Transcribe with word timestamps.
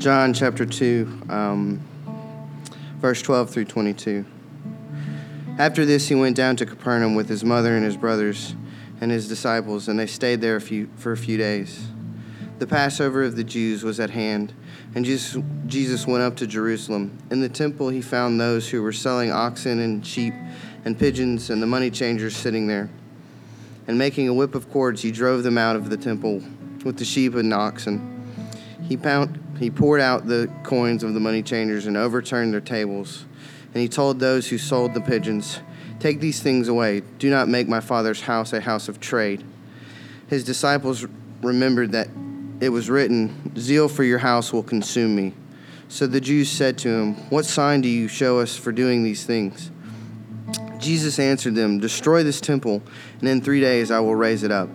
John 0.00 0.32
chapter 0.32 0.64
2, 0.64 1.24
um, 1.28 1.78
verse 3.00 3.20
12 3.20 3.50
through 3.50 3.66
22. 3.66 4.24
After 5.58 5.84
this, 5.84 6.08
he 6.08 6.14
went 6.14 6.38
down 6.38 6.56
to 6.56 6.64
Capernaum 6.64 7.14
with 7.14 7.28
his 7.28 7.44
mother 7.44 7.76
and 7.76 7.84
his 7.84 7.98
brothers 7.98 8.54
and 9.02 9.10
his 9.10 9.28
disciples, 9.28 9.88
and 9.88 9.98
they 9.98 10.06
stayed 10.06 10.40
there 10.40 10.56
a 10.56 10.60
few, 10.60 10.88
for 10.96 11.12
a 11.12 11.18
few 11.18 11.36
days. 11.36 11.86
The 12.60 12.66
Passover 12.66 13.22
of 13.24 13.36
the 13.36 13.44
Jews 13.44 13.84
was 13.84 14.00
at 14.00 14.08
hand, 14.08 14.54
and 14.94 15.04
Jesus, 15.04 15.44
Jesus 15.66 16.06
went 16.06 16.22
up 16.22 16.34
to 16.36 16.46
Jerusalem. 16.46 17.18
In 17.30 17.42
the 17.42 17.50
temple, 17.50 17.90
he 17.90 18.00
found 18.00 18.40
those 18.40 18.70
who 18.70 18.82
were 18.82 18.94
selling 18.94 19.30
oxen 19.30 19.80
and 19.80 20.06
sheep 20.06 20.32
and 20.86 20.98
pigeons, 20.98 21.50
and 21.50 21.62
the 21.62 21.66
money 21.66 21.90
changers 21.90 22.34
sitting 22.34 22.66
there. 22.68 22.88
And 23.86 23.98
making 23.98 24.28
a 24.28 24.32
whip 24.32 24.54
of 24.54 24.70
cords, 24.70 25.02
he 25.02 25.10
drove 25.10 25.42
them 25.42 25.58
out 25.58 25.76
of 25.76 25.90
the 25.90 25.98
temple 25.98 26.42
with 26.86 26.96
the 26.96 27.04
sheep 27.04 27.34
and 27.34 27.52
oxen. 27.52 28.16
He, 28.88 28.96
pound, 28.96 29.39
he 29.60 29.70
poured 29.70 30.00
out 30.00 30.26
the 30.26 30.50
coins 30.62 31.02
of 31.04 31.12
the 31.12 31.20
money 31.20 31.42
changers 31.42 31.86
and 31.86 31.94
overturned 31.94 32.54
their 32.54 32.62
tables. 32.62 33.26
And 33.74 33.82
he 33.82 33.88
told 33.88 34.18
those 34.18 34.48
who 34.48 34.56
sold 34.56 34.94
the 34.94 35.02
pigeons, 35.02 35.60
Take 35.98 36.18
these 36.18 36.42
things 36.42 36.66
away. 36.66 37.02
Do 37.18 37.28
not 37.28 37.46
make 37.46 37.68
my 37.68 37.80
father's 37.80 38.22
house 38.22 38.54
a 38.54 38.60
house 38.62 38.88
of 38.88 39.00
trade. 39.00 39.44
His 40.28 40.44
disciples 40.44 41.06
remembered 41.42 41.92
that 41.92 42.08
it 42.60 42.70
was 42.70 42.88
written, 42.88 43.54
Zeal 43.58 43.86
for 43.88 44.02
your 44.02 44.18
house 44.18 44.50
will 44.50 44.62
consume 44.62 45.14
me. 45.14 45.34
So 45.88 46.06
the 46.06 46.22
Jews 46.22 46.50
said 46.50 46.78
to 46.78 46.88
him, 46.88 47.14
What 47.28 47.44
sign 47.44 47.82
do 47.82 47.88
you 47.88 48.08
show 48.08 48.38
us 48.38 48.56
for 48.56 48.72
doing 48.72 49.04
these 49.04 49.26
things? 49.26 49.70
Jesus 50.78 51.18
answered 51.18 51.54
them, 51.54 51.80
Destroy 51.80 52.22
this 52.22 52.40
temple, 52.40 52.82
and 53.20 53.28
in 53.28 53.42
three 53.42 53.60
days 53.60 53.90
I 53.90 54.00
will 54.00 54.16
raise 54.16 54.42
it 54.42 54.50
up. 54.50 54.70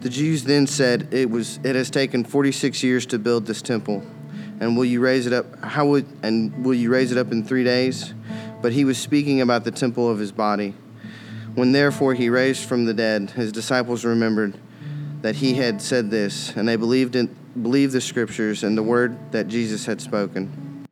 The 0.00 0.08
Jews 0.08 0.44
then 0.44 0.66
said, 0.66 1.08
It 1.12 1.28
was 1.28 1.58
it 1.64 1.74
has 1.74 1.90
taken 1.90 2.24
forty 2.24 2.52
six 2.52 2.82
years 2.82 3.04
to 3.06 3.18
build 3.18 3.46
this 3.46 3.62
temple, 3.62 4.02
and 4.60 4.76
will 4.76 4.84
you 4.84 5.00
raise 5.00 5.26
it 5.26 5.32
up 5.32 5.64
how 5.64 5.86
would 5.86 6.06
and 6.22 6.64
will 6.64 6.74
you 6.74 6.90
raise 6.90 7.10
it 7.10 7.18
up 7.18 7.32
in 7.32 7.42
three 7.42 7.64
days? 7.64 8.14
But 8.62 8.72
he 8.72 8.84
was 8.84 8.98
speaking 8.98 9.40
about 9.40 9.64
the 9.64 9.70
temple 9.70 10.08
of 10.08 10.18
his 10.18 10.30
body. 10.30 10.74
When 11.54 11.72
therefore 11.72 12.14
he 12.14 12.28
raised 12.28 12.68
from 12.68 12.84
the 12.84 12.94
dead, 12.94 13.30
his 13.30 13.50
disciples 13.50 14.04
remembered 14.04 14.56
that 15.22 15.36
he 15.36 15.54
had 15.54 15.82
said 15.82 16.10
this, 16.10 16.54
and 16.56 16.68
they 16.68 16.76
believed 16.76 17.16
in 17.16 17.34
believed 17.60 17.92
the 17.92 18.00
scriptures 18.00 18.62
and 18.62 18.78
the 18.78 18.82
word 18.82 19.32
that 19.32 19.48
Jesus 19.48 19.86
had 19.86 20.00
spoken. 20.00 20.86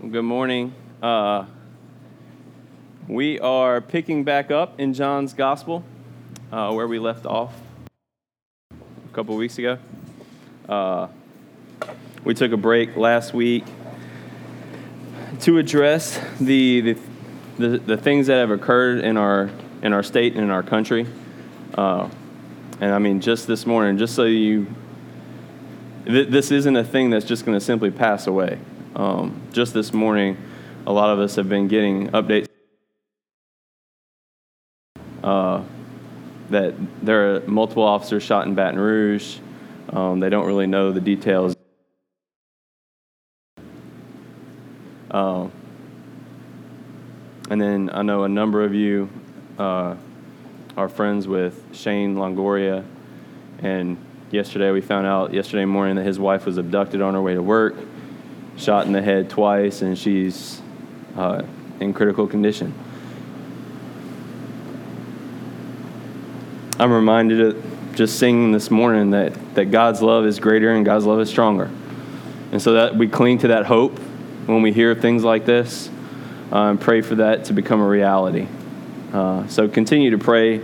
Good 0.00 0.22
morning. 0.22 0.74
Uh, 1.00 1.46
we 3.06 3.38
are 3.38 3.80
picking 3.80 4.24
back 4.24 4.50
up 4.50 4.80
in 4.80 4.94
John's 4.94 5.32
Gospel, 5.32 5.84
uh, 6.52 6.70
where 6.70 6.86
we 6.86 6.98
left 6.98 7.24
off 7.24 7.54
a 8.70 9.14
couple 9.14 9.34
weeks 9.36 9.58
ago. 9.58 9.78
Uh, 10.68 11.08
we 12.24 12.34
took 12.34 12.52
a 12.52 12.56
break 12.56 12.96
last 12.96 13.32
week 13.32 13.64
to 15.40 15.58
address 15.58 16.20
the, 16.38 16.80
the, 16.82 16.98
the, 17.58 17.78
the, 17.78 17.96
things 17.96 18.28
that 18.28 18.36
have 18.36 18.50
occurred 18.50 19.02
in 19.02 19.16
our, 19.16 19.50
in 19.82 19.92
our 19.92 20.02
state 20.02 20.34
and 20.34 20.44
in 20.44 20.50
our 20.50 20.62
country. 20.62 21.06
Uh, 21.74 22.08
and 22.80 22.92
I 22.92 22.98
mean, 22.98 23.20
just 23.20 23.46
this 23.46 23.66
morning, 23.66 23.98
just 23.98 24.14
so 24.14 24.24
you, 24.24 24.66
th- 26.04 26.28
this 26.28 26.50
isn't 26.52 26.76
a 26.76 26.84
thing 26.84 27.10
that's 27.10 27.24
just 27.24 27.44
going 27.44 27.58
to 27.58 27.64
simply 27.64 27.90
pass 27.90 28.26
away. 28.26 28.58
Um, 28.94 29.40
just 29.52 29.72
this 29.72 29.92
morning, 29.92 30.36
a 30.86 30.92
lot 30.92 31.10
of 31.10 31.18
us 31.18 31.34
have 31.36 31.48
been 31.48 31.66
getting 31.66 32.08
updates 32.10 32.46
uh, 35.24 35.62
that 36.52 36.74
there 37.04 37.34
are 37.34 37.40
multiple 37.40 37.82
officers 37.82 38.22
shot 38.22 38.46
in 38.46 38.54
Baton 38.54 38.78
Rouge. 38.78 39.38
Um, 39.90 40.20
they 40.20 40.30
don't 40.30 40.46
really 40.46 40.66
know 40.66 40.92
the 40.92 41.00
details. 41.00 41.54
Um, 45.10 45.52
and 47.50 47.60
then 47.60 47.90
I 47.92 48.02
know 48.02 48.24
a 48.24 48.28
number 48.28 48.64
of 48.64 48.74
you 48.74 49.10
uh, 49.58 49.96
are 50.76 50.88
friends 50.88 51.28
with 51.28 51.62
Shane 51.74 52.14
Longoria. 52.14 52.84
And 53.58 53.98
yesterday 54.30 54.70
we 54.70 54.80
found 54.80 55.06
out, 55.06 55.34
yesterday 55.34 55.66
morning, 55.66 55.96
that 55.96 56.04
his 56.04 56.18
wife 56.18 56.46
was 56.46 56.56
abducted 56.56 57.02
on 57.02 57.14
her 57.14 57.20
way 57.20 57.34
to 57.34 57.42
work, 57.42 57.76
shot 58.56 58.86
in 58.86 58.92
the 58.92 59.02
head 59.02 59.28
twice, 59.28 59.82
and 59.82 59.98
she's 59.98 60.62
uh, 61.16 61.42
in 61.80 61.92
critical 61.92 62.26
condition. 62.26 62.72
I'm 66.82 66.92
reminded 66.92 67.40
of 67.40 67.94
just 67.94 68.18
singing 68.18 68.50
this 68.50 68.68
morning 68.68 69.10
that, 69.10 69.54
that 69.54 69.66
God's 69.66 70.02
love 70.02 70.26
is 70.26 70.40
greater 70.40 70.72
and 70.72 70.84
God's 70.84 71.04
love 71.06 71.20
is 71.20 71.30
stronger. 71.30 71.70
And 72.50 72.60
so 72.60 72.72
that 72.72 72.96
we 72.96 73.06
cling 73.06 73.38
to 73.38 73.48
that 73.48 73.66
hope 73.66 74.00
when 74.46 74.62
we 74.62 74.72
hear 74.72 74.92
things 74.92 75.22
like 75.22 75.44
this 75.44 75.88
uh, 76.50 76.70
and 76.70 76.80
pray 76.80 77.00
for 77.00 77.14
that 77.14 77.44
to 77.44 77.52
become 77.52 77.80
a 77.80 77.86
reality. 77.86 78.48
Uh, 79.12 79.46
so 79.46 79.68
continue 79.68 80.10
to 80.10 80.18
pray 80.18 80.60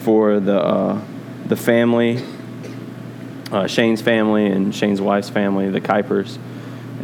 for 0.00 0.40
the, 0.40 0.60
uh, 0.60 1.00
the 1.46 1.56
family, 1.56 2.20
uh, 3.52 3.68
Shane's 3.68 4.02
family 4.02 4.46
and 4.46 4.74
Shane's 4.74 5.00
wife's 5.00 5.30
family, 5.30 5.70
the 5.70 5.80
Kuipers, 5.80 6.38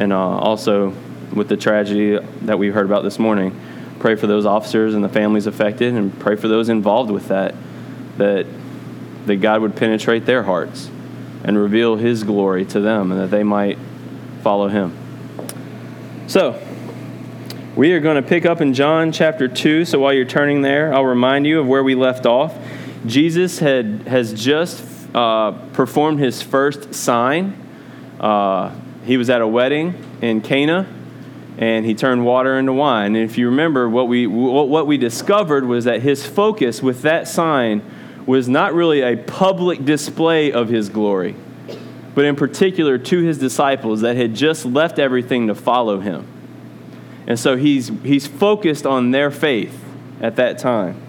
and 0.01 0.11
uh, 0.11 0.17
also 0.17 0.93
with 1.33 1.47
the 1.47 1.55
tragedy 1.55 2.19
that 2.41 2.59
we 2.59 2.67
heard 2.71 2.85
about 2.85 3.03
this 3.03 3.19
morning. 3.19 3.57
Pray 3.99 4.15
for 4.15 4.27
those 4.27 4.45
officers 4.45 4.95
and 4.95 5.01
the 5.01 5.09
families 5.09 5.47
affected, 5.47 5.93
and 5.93 6.19
pray 6.19 6.35
for 6.35 6.49
those 6.49 6.67
involved 6.67 7.09
with 7.09 7.29
that, 7.29 7.55
that, 8.21 8.45
that 9.25 9.37
God 9.37 9.61
would 9.61 9.75
penetrate 9.75 10.25
their 10.25 10.43
hearts 10.43 10.89
and 11.43 11.57
reveal 11.57 11.95
His 11.95 12.23
glory 12.23 12.65
to 12.65 12.79
them, 12.79 13.11
and 13.11 13.19
that 13.19 13.31
they 13.31 13.43
might 13.43 13.79
follow 14.43 14.67
Him. 14.67 14.95
So, 16.27 16.61
we 17.75 17.93
are 17.93 17.99
going 17.99 18.21
to 18.21 18.27
pick 18.27 18.45
up 18.45 18.61
in 18.61 18.73
John 18.73 19.11
chapter 19.11 19.47
2. 19.47 19.85
So, 19.85 19.99
while 19.99 20.13
you're 20.13 20.25
turning 20.25 20.61
there, 20.61 20.93
I'll 20.93 21.05
remind 21.05 21.47
you 21.47 21.59
of 21.59 21.67
where 21.67 21.83
we 21.83 21.95
left 21.95 22.27
off. 22.27 22.55
Jesus 23.07 23.57
had, 23.57 24.03
has 24.07 24.33
just 24.33 24.85
uh, 25.15 25.53
performed 25.73 26.19
his 26.19 26.43
first 26.43 26.93
sign. 26.93 27.57
Uh, 28.19 28.75
he 29.03 29.17
was 29.17 29.31
at 29.31 29.41
a 29.41 29.47
wedding 29.47 29.95
in 30.21 30.41
Cana, 30.41 30.87
and 31.57 31.87
he 31.87 31.95
turned 31.95 32.23
water 32.23 32.59
into 32.59 32.73
wine. 32.73 33.15
And 33.15 33.25
if 33.25 33.39
you 33.39 33.47
remember, 33.47 33.89
what 33.89 34.07
we, 34.07 34.27
what 34.27 34.85
we 34.85 34.97
discovered 34.97 35.65
was 35.65 35.85
that 35.85 36.03
his 36.03 36.23
focus 36.23 36.83
with 36.83 37.01
that 37.01 37.27
sign 37.27 37.81
was 38.25 38.47
not 38.47 38.73
really 38.73 39.01
a 39.01 39.17
public 39.17 39.83
display 39.83 40.51
of 40.51 40.69
his 40.69 40.89
glory 40.89 41.35
but 42.13 42.25
in 42.25 42.35
particular 42.35 42.97
to 42.97 43.21
his 43.21 43.37
disciples 43.37 44.01
that 44.01 44.15
had 44.15 44.35
just 44.35 44.65
left 44.65 44.99
everything 44.99 45.47
to 45.47 45.55
follow 45.55 45.99
him. 45.99 46.27
And 47.27 47.39
so 47.39 47.55
he's, 47.55 47.89
he's 48.03 48.27
focused 48.27 48.85
on 48.85 49.11
their 49.11 49.31
faith 49.31 49.83
at 50.19 50.35
that 50.35 50.57
time. 50.57 50.99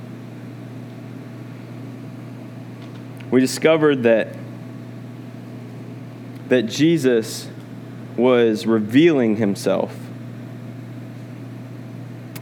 We 3.31 3.41
discovered 3.41 4.05
that, 4.05 4.37
that 6.49 6.63
Jesus 6.63 7.49
was 8.17 8.67
revealing 8.67 9.37
himself. 9.37 9.97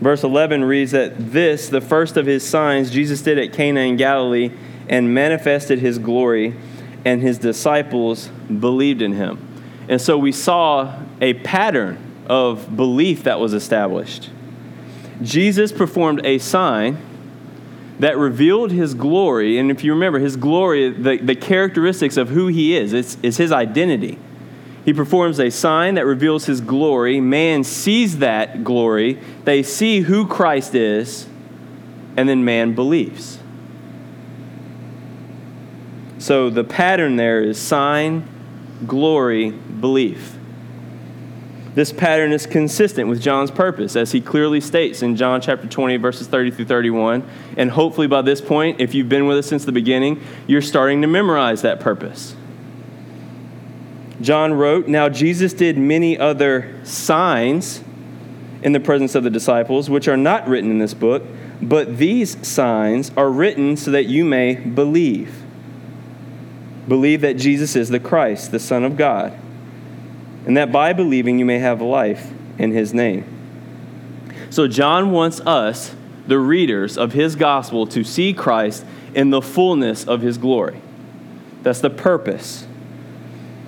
Verse 0.00 0.24
11 0.24 0.64
reads 0.64 0.92
that 0.92 1.32
this, 1.32 1.68
the 1.68 1.80
first 1.80 2.16
of 2.16 2.26
his 2.26 2.46
signs, 2.46 2.90
Jesus 2.90 3.20
did 3.20 3.38
at 3.38 3.52
Cana 3.52 3.80
in 3.80 3.96
Galilee 3.96 4.50
and 4.88 5.12
manifested 5.12 5.78
his 5.78 5.98
glory 5.98 6.56
and 7.04 7.20
his 7.22 7.38
disciples 7.38 8.28
believed 8.28 9.02
in 9.02 9.12
him. 9.12 9.46
And 9.88 10.00
so 10.00 10.16
we 10.16 10.32
saw 10.32 11.02
a 11.20 11.34
pattern 11.34 11.98
of 12.26 12.76
belief 12.76 13.24
that 13.24 13.40
was 13.40 13.52
established. 13.52 14.30
Jesus 15.22 15.72
performed 15.72 16.24
a 16.24 16.38
sign 16.38 16.98
that 17.98 18.16
revealed 18.16 18.72
his 18.72 18.94
glory. 18.94 19.58
And 19.58 19.70
if 19.70 19.84
you 19.84 19.92
remember, 19.92 20.18
his 20.18 20.36
glory, 20.36 20.90
the, 20.90 21.18
the 21.18 21.34
characteristics 21.34 22.16
of 22.16 22.30
who 22.30 22.46
he 22.46 22.74
is, 22.74 22.94
it's, 22.94 23.18
it's 23.22 23.36
his 23.36 23.52
identity. 23.52 24.18
He 24.90 24.94
performs 24.94 25.38
a 25.38 25.50
sign 25.50 25.94
that 25.94 26.04
reveals 26.04 26.46
his 26.46 26.60
glory. 26.60 27.20
Man 27.20 27.62
sees 27.62 28.18
that 28.18 28.64
glory, 28.64 29.20
they 29.44 29.62
see 29.62 30.00
who 30.00 30.26
Christ 30.26 30.74
is, 30.74 31.28
and 32.16 32.28
then 32.28 32.44
man 32.44 32.74
believes. 32.74 33.38
So 36.18 36.50
the 36.50 36.64
pattern 36.64 37.14
there 37.14 37.40
is 37.40 37.56
sign, 37.56 38.28
glory, 38.84 39.50
belief. 39.50 40.36
This 41.76 41.92
pattern 41.92 42.32
is 42.32 42.44
consistent 42.44 43.08
with 43.08 43.22
John's 43.22 43.52
purpose, 43.52 43.94
as 43.94 44.10
he 44.10 44.20
clearly 44.20 44.60
states 44.60 45.02
in 45.02 45.14
John 45.14 45.40
chapter 45.40 45.68
20, 45.68 45.98
verses 45.98 46.26
30 46.26 46.50
through 46.50 46.64
31. 46.64 47.22
And 47.56 47.70
hopefully, 47.70 48.08
by 48.08 48.22
this 48.22 48.40
point, 48.40 48.80
if 48.80 48.92
you've 48.92 49.08
been 49.08 49.28
with 49.28 49.38
us 49.38 49.46
since 49.46 49.64
the 49.64 49.70
beginning, 49.70 50.20
you're 50.48 50.60
starting 50.60 51.00
to 51.02 51.06
memorize 51.06 51.62
that 51.62 51.78
purpose. 51.78 52.34
John 54.20 54.52
wrote, 54.52 54.86
Now 54.86 55.08
Jesus 55.08 55.52
did 55.52 55.78
many 55.78 56.18
other 56.18 56.78
signs 56.84 57.82
in 58.62 58.72
the 58.72 58.80
presence 58.80 59.14
of 59.14 59.24
the 59.24 59.30
disciples, 59.30 59.88
which 59.88 60.08
are 60.08 60.16
not 60.16 60.46
written 60.46 60.70
in 60.70 60.78
this 60.78 60.94
book, 60.94 61.22
but 61.62 61.98
these 61.98 62.46
signs 62.46 63.10
are 63.16 63.30
written 63.30 63.76
so 63.76 63.90
that 63.90 64.06
you 64.06 64.24
may 64.24 64.54
believe 64.54 65.40
Believe 66.90 67.20
that 67.20 67.36
Jesus 67.36 67.76
is 67.76 67.88
the 67.88 68.00
Christ, 68.00 68.50
the 68.50 68.58
Son 68.58 68.82
of 68.82 68.96
God, 68.96 69.32
and 70.44 70.56
that 70.56 70.72
by 70.72 70.92
believing 70.92 71.38
you 71.38 71.44
may 71.44 71.60
have 71.60 71.80
life 71.80 72.32
in 72.58 72.72
his 72.72 72.92
name. 72.92 73.24
So, 74.50 74.66
John 74.66 75.12
wants 75.12 75.38
us, 75.42 75.94
the 76.26 76.40
readers 76.40 76.98
of 76.98 77.12
his 77.12 77.36
gospel, 77.36 77.86
to 77.86 78.02
see 78.02 78.32
Christ 78.32 78.84
in 79.14 79.30
the 79.30 79.40
fullness 79.40 80.04
of 80.04 80.22
his 80.22 80.36
glory. 80.36 80.80
That's 81.62 81.80
the 81.80 81.90
purpose. 81.90 82.66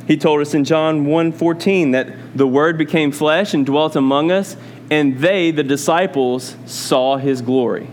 He 0.06 0.16
told 0.16 0.40
us 0.40 0.54
in 0.54 0.64
John 0.64 1.06
1:14 1.06 1.92
that 1.92 2.08
the 2.34 2.46
word 2.46 2.76
became 2.76 3.12
flesh 3.12 3.54
and 3.54 3.64
dwelt 3.64 3.96
among 3.96 4.30
us, 4.30 4.56
and 4.90 5.18
they, 5.18 5.50
the 5.50 5.62
disciples, 5.62 6.56
saw 6.66 7.16
his 7.16 7.40
glory. 7.40 7.86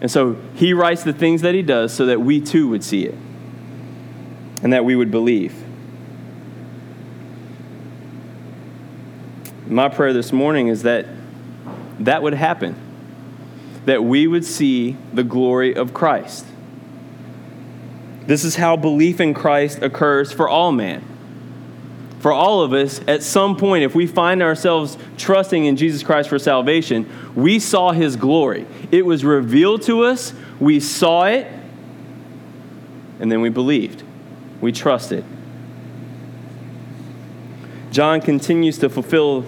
And 0.00 0.10
so 0.10 0.36
he 0.54 0.72
writes 0.72 1.04
the 1.04 1.12
things 1.12 1.42
that 1.42 1.54
he 1.54 1.62
does 1.62 1.92
so 1.92 2.06
that 2.06 2.20
we 2.20 2.40
too 2.40 2.68
would 2.68 2.82
see 2.82 3.04
it 3.04 3.14
and 4.62 4.72
that 4.72 4.84
we 4.84 4.96
would 4.96 5.10
believe. 5.10 5.54
My 9.66 9.88
prayer 9.88 10.12
this 10.12 10.32
morning 10.32 10.68
is 10.68 10.82
that 10.82 11.06
that 12.00 12.22
would 12.22 12.34
happen, 12.34 12.74
that 13.86 14.02
we 14.02 14.26
would 14.26 14.44
see 14.44 14.96
the 15.12 15.24
glory 15.24 15.74
of 15.74 15.94
Christ. 15.94 16.46
This 18.26 18.44
is 18.44 18.56
how 18.56 18.76
belief 18.76 19.20
in 19.20 19.34
Christ 19.34 19.82
occurs 19.82 20.32
for 20.32 20.48
all 20.48 20.72
man. 20.72 21.04
For 22.20 22.32
all 22.32 22.62
of 22.62 22.72
us, 22.72 23.00
at 23.08 23.24
some 23.24 23.56
point, 23.56 23.82
if 23.82 23.96
we 23.96 24.06
find 24.06 24.42
ourselves 24.42 24.96
trusting 25.18 25.64
in 25.64 25.76
Jesus 25.76 26.04
Christ 26.04 26.28
for 26.28 26.38
salvation, 26.38 27.10
we 27.34 27.58
saw 27.58 27.90
his 27.90 28.14
glory. 28.14 28.64
It 28.92 29.04
was 29.04 29.24
revealed 29.24 29.82
to 29.82 30.04
us, 30.04 30.32
we 30.60 30.78
saw 30.78 31.24
it, 31.24 31.48
and 33.18 33.30
then 33.30 33.40
we 33.40 33.48
believed. 33.48 34.04
We 34.60 34.70
trusted. 34.70 35.24
John 37.90 38.20
continues 38.20 38.78
to 38.78 38.88
fulfill 38.88 39.44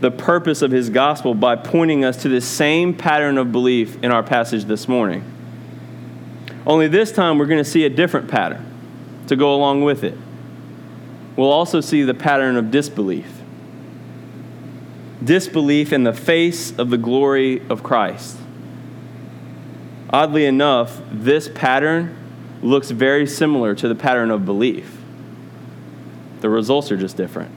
the 0.00 0.10
purpose 0.10 0.62
of 0.62 0.70
his 0.70 0.88
gospel 0.88 1.34
by 1.34 1.56
pointing 1.56 2.02
us 2.02 2.22
to 2.22 2.30
the 2.30 2.40
same 2.40 2.94
pattern 2.94 3.36
of 3.36 3.52
belief 3.52 4.02
in 4.02 4.10
our 4.10 4.22
passage 4.22 4.64
this 4.64 4.88
morning. 4.88 5.22
Only 6.66 6.88
this 6.88 7.12
time 7.12 7.38
we're 7.38 7.46
going 7.46 7.62
to 7.62 7.70
see 7.70 7.84
a 7.84 7.90
different 7.90 8.28
pattern 8.28 8.64
to 9.28 9.36
go 9.36 9.54
along 9.54 9.82
with 9.82 10.02
it. 10.02 10.18
We'll 11.36 11.52
also 11.52 11.80
see 11.80 12.02
the 12.02 12.14
pattern 12.14 12.56
of 12.56 12.70
disbelief. 12.70 13.30
Disbelief 15.22 15.92
in 15.92 16.04
the 16.04 16.12
face 16.12 16.76
of 16.76 16.90
the 16.90 16.98
glory 16.98 17.66
of 17.68 17.82
Christ. 17.82 18.36
Oddly 20.10 20.46
enough, 20.46 21.00
this 21.10 21.48
pattern 21.48 22.16
looks 22.62 22.90
very 22.90 23.26
similar 23.26 23.74
to 23.74 23.88
the 23.88 23.94
pattern 23.94 24.30
of 24.30 24.44
belief. 24.44 24.98
The 26.40 26.48
results 26.48 26.90
are 26.90 26.96
just 26.96 27.16
different. 27.16 27.52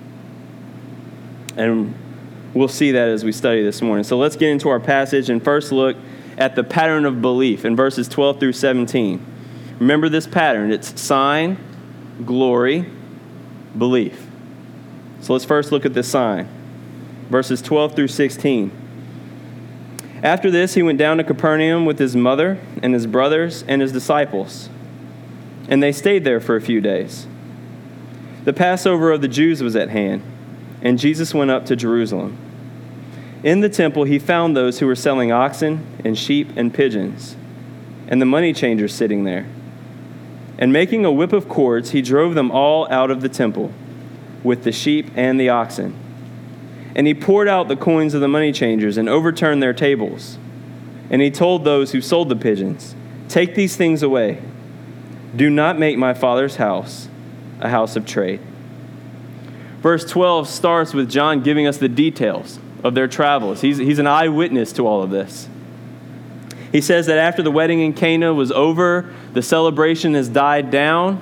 And 1.58 1.94
we'll 2.54 2.68
see 2.68 2.92
that 2.92 3.10
as 3.10 3.24
we 3.24 3.32
study 3.32 3.64
this 3.64 3.82
morning. 3.82 4.04
So 4.04 4.18
let's 4.18 4.36
get 4.36 4.50
into 4.50 4.70
our 4.70 4.80
passage 4.80 5.30
and 5.30 5.44
first 5.44 5.72
look 5.72 5.98
at 6.40 6.56
the 6.56 6.64
pattern 6.64 7.06
of 7.06 7.22
belief 7.22 7.66
in 7.66 7.76
verses 7.76 8.08
12 8.08 8.40
through 8.40 8.54
17. 8.54 9.24
Remember 9.80 10.10
this 10.10 10.26
pattern 10.26 10.72
it's 10.72 11.00
sign, 11.00 11.58
glory, 12.26 12.90
belief. 13.78 14.26
So 15.22 15.34
let's 15.34 15.46
first 15.46 15.72
look 15.72 15.86
at 15.86 15.94
the 15.94 16.02
sign. 16.02 16.48
Verses 17.30 17.62
12 17.62 17.96
through 17.96 18.08
16. 18.08 18.72
After 20.24 20.50
this, 20.50 20.74
he 20.74 20.84
went 20.84 20.98
down 20.98 21.18
to 21.18 21.24
Capernaum 21.24 21.86
with 21.86 22.00
his 22.00 22.16
mother 22.16 22.58
and 22.82 22.94
his 22.94 23.06
brothers 23.06 23.64
and 23.68 23.82
his 23.82 23.92
disciples, 23.92 24.70
and 25.70 25.84
they 25.84 25.92
stayed 25.92 26.24
there 26.24 26.40
for 26.40 26.56
a 26.56 26.62
few 26.62 26.82
days. 26.82 27.28
The 28.44 28.54
Passover 28.54 29.12
of 29.12 29.22
the 29.22 29.28
Jews 29.28 29.62
was 29.62 29.76
at 29.76 29.90
hand, 29.90 30.24
and 30.82 30.98
Jesus 30.98 31.34
went 31.34 31.52
up 31.52 31.66
to 31.68 31.76
Jerusalem. 31.76 32.38
In 33.44 33.62
the 33.62 33.70
temple, 33.70 34.04
he 34.04 34.20
found 34.20 34.56
those 34.56 34.80
who 34.80 34.88
were 34.88 34.96
selling 34.96 35.32
oxen 35.32 35.86
and 36.04 36.18
sheep 36.18 36.50
and 36.58 36.74
pigeons, 36.74 37.38
and 38.08 38.22
the 38.22 38.26
money 38.26 38.52
changers 38.54 38.94
sitting 38.94 39.24
there. 39.24 39.48
And 40.58 40.74
making 40.74 41.06
a 41.06 41.12
whip 41.12 41.32
of 41.32 41.48
cords, 41.48 41.92
he 41.92 42.02
drove 42.02 42.36
them 42.36 42.52
all 42.52 42.92
out 42.92 43.12
of 43.12 43.22
the 43.22 43.30
temple, 43.30 43.72
with 44.44 44.64
the 44.64 44.74
sheep 44.74 45.10
and 45.16 45.40
the 45.40 45.48
oxen. 45.48 45.96
And 46.96 47.08
he 47.08 47.14
poured 47.14 47.48
out 47.48 47.70
the 47.70 47.78
coins 47.78 48.14
of 48.14 48.20
the 48.20 48.28
money 48.28 48.52
changers 48.52 48.98
and 48.98 49.08
overturned 49.08 49.64
their 49.64 49.74
tables. 49.74 50.38
And 51.10 51.22
he 51.22 51.32
told 51.32 51.64
those 51.64 51.94
who 51.94 52.02
sold 52.02 52.28
the 52.28 52.36
pigeons, 52.36 52.94
Take 53.30 53.56
these 53.56 53.78
things 53.78 54.04
away. 54.04 54.42
Do 55.34 55.50
not 55.50 55.80
make 55.80 55.98
my 55.98 56.14
father's 56.14 56.58
house 56.58 57.08
a 57.62 57.70
house 57.70 57.96
of 57.96 58.06
trade. 58.06 58.42
Verse 59.80 60.04
12 60.10 60.50
starts 60.50 60.94
with 60.94 61.10
John 61.10 61.42
giving 61.42 61.68
us 61.68 61.78
the 61.78 61.88
details 61.88 62.60
of 62.84 62.96
their 62.96 63.08
travels. 63.08 63.62
He's, 63.62 63.78
he's 63.78 64.00
an 64.00 64.08
eyewitness 64.08 64.74
to 64.74 64.88
all 64.88 65.04
of 65.04 65.10
this. 65.10 65.48
He 66.72 66.82
says 66.82 67.08
that 67.08 67.18
after 67.18 67.42
the 67.42 67.52
wedding 67.52 67.80
in 67.80 67.94
Cana 67.94 68.34
was 68.34 68.52
over, 68.52 69.14
the 69.34 69.42
celebration 69.42 70.14
has 70.14 70.30
died 70.30 70.70
down. 70.70 71.22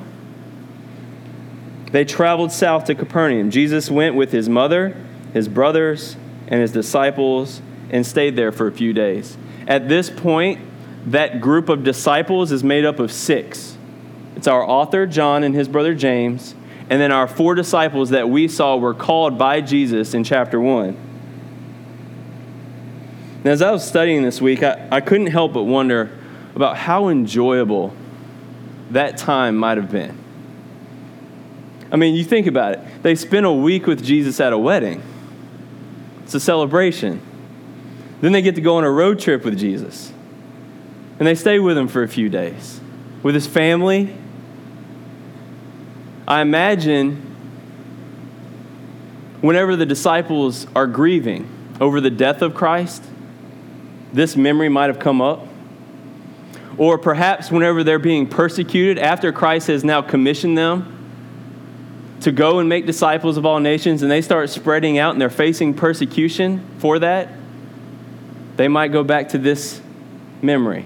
They 1.92 2.04
traveled 2.04 2.52
south 2.52 2.86
to 2.86 2.96
Capernaum. 2.96 3.50
Jesus 3.50 3.90
went 3.90 4.16
with 4.16 4.32
his 4.32 4.50
mother, 4.50 4.96
his 5.34 5.48
brothers, 5.48 6.18
and 6.48 6.62
his 6.62 6.72
disciples 6.72 7.62
and 7.90 8.06
stayed 8.06 8.36
there 8.36 8.52
for 8.52 8.68
a 8.68 8.72
few 8.72 8.92
days. 8.92 9.38
At 9.68 9.88
this 9.88 10.10
point, 10.10 10.60
that 11.08 11.40
group 11.40 11.70
of 11.70 11.86
disciples 11.86 12.52
is 12.52 12.64
made 12.64 12.84
up 12.84 13.00
of 13.00 13.12
six. 13.12 13.78
It's 14.36 14.48
our 14.48 14.64
author, 14.64 15.08
John, 15.08 15.44
and 15.44 15.56
his 15.56 15.70
brother 15.70 15.96
James, 15.96 16.54
and 16.90 17.02
then 17.02 17.12
our 17.14 17.28
four 17.28 17.56
disciples 17.56 18.10
that 18.10 18.30
we 18.30 18.50
saw 18.50 18.76
were 18.76 18.94
called 18.94 19.38
by 19.38 19.62
Jesus 19.62 20.14
in 20.14 20.26
chapter 20.26 20.60
1. 20.60 21.07
And 23.38 23.48
as 23.48 23.62
I 23.62 23.72
was 23.72 23.88
studying 23.88 24.24
this 24.24 24.42
week, 24.42 24.64
I, 24.64 24.88
I 24.92 25.02
couldn't 25.02 25.28
help 25.28 25.54
but 25.54 25.64
wonder 25.64 26.12
about 26.56 26.78
how 26.78 27.10
enjoyable 27.10 27.94
that 28.92 29.18
time 29.18 29.58
might 29.58 29.78
have 29.78 29.92
been. 29.92 30.18
I 31.92 31.96
mean, 31.96 32.16
you 32.16 32.24
think 32.24 32.48
about 32.48 32.74
it. 32.74 33.04
They 33.04 33.16
spent 33.16 33.46
a 33.46 33.52
week 33.52 33.88
with 33.88 34.04
Jesus 34.04 34.40
at 34.40 34.54
a 34.54 34.58
wedding, 34.58 35.02
it's 36.24 36.34
a 36.34 36.40
celebration. 36.40 37.22
Then 38.20 38.32
they 38.32 38.42
get 38.42 38.56
to 38.56 38.62
go 38.62 38.78
on 38.78 38.84
a 38.84 38.90
road 38.90 39.20
trip 39.20 39.46
with 39.46 39.60
Jesus. 39.60 40.12
And 41.20 41.28
they 41.28 41.36
stay 41.36 41.60
with 41.60 41.78
him 41.78 41.88
for 41.88 42.02
a 42.04 42.08
few 42.08 42.30
days 42.30 42.82
with 43.24 43.36
his 43.36 43.48
family. 43.48 44.16
I 46.28 46.42
imagine 46.42 47.18
whenever 49.42 49.76
the 49.76 49.86
disciples 49.86 50.68
are 50.76 50.88
grieving 50.88 51.50
over 51.80 52.02
the 52.02 52.10
death 52.10 52.42
of 52.42 52.54
Christ, 52.56 53.04
this 54.14 54.36
memory 54.36 54.70
might 54.70 54.88
have 54.88 55.00
come 55.00 55.22
up. 55.22 55.46
Or 56.78 56.98
perhaps 56.98 57.50
whenever 57.50 57.84
they're 57.84 58.00
being 58.00 58.28
persecuted 58.28 59.00
after 59.00 59.32
Christ 59.32 59.68
has 59.68 59.84
now 59.84 60.02
commissioned 60.02 60.58
them 60.58 60.94
to 62.22 62.32
go 62.32 62.60
and 62.60 62.70
make 62.70 62.86
disciples 62.86 63.38
of 63.38 63.46
all 63.46 63.60
nations 63.60 64.02
and 64.02 64.12
they 64.12 64.22
start 64.22 64.50
spreading 64.50 64.98
out 64.98 65.12
and 65.12 65.22
they're 65.22 65.30
facing 65.30 65.74
persecution 65.74 66.66
for 66.80 67.00
that, 67.00 67.30
they 68.58 68.68
might 68.68 68.90
go 68.90 69.04
back 69.04 69.30
to 69.30 69.38
this 69.38 69.82
memory 70.42 70.86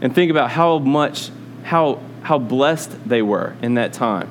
and 0.00 0.14
think 0.14 0.30
about 0.30 0.50
how 0.50 0.78
much, 0.78 1.30
how, 1.62 2.00
how 2.22 2.38
blessed 2.38 3.08
they 3.08 3.22
were 3.22 3.56
in 3.62 3.74
that 3.74 3.92
time, 3.92 4.30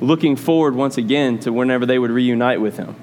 looking 0.00 0.34
forward 0.34 0.74
once 0.74 0.98
again 0.98 1.38
to 1.38 1.52
whenever 1.52 1.86
they 1.86 1.98
would 1.98 2.10
reunite 2.10 2.60
with 2.60 2.76
Him. 2.76 2.96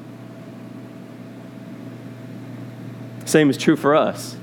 Same 3.30 3.52
is 3.52 3.58
true 3.58 3.76
for 3.76 3.96
us. 3.96 4.36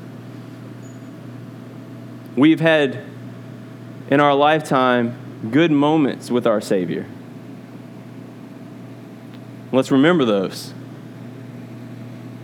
We've 2.36 2.60
had 2.60 3.02
in 4.08 4.20
our 4.20 4.32
lifetime 4.32 5.50
good 5.50 5.72
moments 5.72 6.30
with 6.30 6.46
our 6.46 6.60
Savior. 6.60 7.04
Let's 9.72 9.90
remember 9.90 10.24
those. 10.24 10.72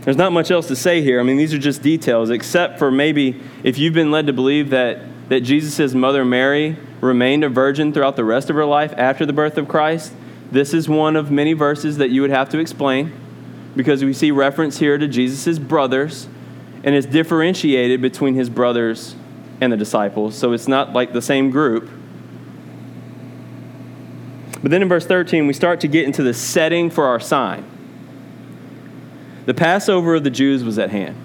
There's 0.00 0.16
not 0.16 0.32
much 0.32 0.50
else 0.50 0.66
to 0.66 0.74
say 0.74 1.00
here. 1.00 1.20
I 1.20 1.22
mean, 1.22 1.36
these 1.36 1.54
are 1.54 1.58
just 1.58 1.80
details, 1.80 2.28
except 2.28 2.76
for 2.76 2.90
maybe 2.90 3.40
if 3.62 3.78
you've 3.78 3.94
been 3.94 4.10
led 4.10 4.26
to 4.26 4.32
believe 4.32 4.70
that, 4.70 4.98
that 5.28 5.42
Jesus' 5.42 5.94
mother 5.94 6.24
Mary 6.24 6.76
remained 7.00 7.44
a 7.44 7.48
virgin 7.48 7.92
throughout 7.92 8.16
the 8.16 8.24
rest 8.24 8.50
of 8.50 8.56
her 8.56 8.66
life 8.66 8.92
after 8.96 9.24
the 9.24 9.32
birth 9.32 9.56
of 9.58 9.68
Christ. 9.68 10.12
This 10.50 10.74
is 10.74 10.88
one 10.88 11.14
of 11.14 11.30
many 11.30 11.52
verses 11.52 11.98
that 11.98 12.10
you 12.10 12.20
would 12.20 12.30
have 12.30 12.48
to 12.48 12.58
explain 12.58 13.12
because 13.76 14.04
we 14.04 14.12
see 14.12 14.30
reference 14.30 14.78
here 14.78 14.98
to 14.98 15.08
Jesus' 15.08 15.58
brothers, 15.58 16.28
and 16.84 16.94
it's 16.94 17.06
differentiated 17.06 18.00
between 18.00 18.34
his 18.34 18.50
brothers 18.50 19.14
and 19.60 19.72
the 19.72 19.76
disciples. 19.76 20.36
So 20.36 20.52
it's 20.52 20.66
not 20.66 20.92
like 20.92 21.12
the 21.12 21.22
same 21.22 21.50
group. 21.50 21.88
But 24.60 24.70
then 24.70 24.82
in 24.82 24.88
verse 24.88 25.06
13, 25.06 25.46
we 25.46 25.52
start 25.52 25.80
to 25.80 25.88
get 25.88 26.04
into 26.04 26.22
the 26.22 26.34
setting 26.34 26.90
for 26.90 27.06
our 27.06 27.20
sign. 27.20 27.64
The 29.46 29.54
Passover 29.54 30.16
of 30.16 30.24
the 30.24 30.30
Jews 30.30 30.62
was 30.62 30.78
at 30.78 30.90
hand. 30.90 31.16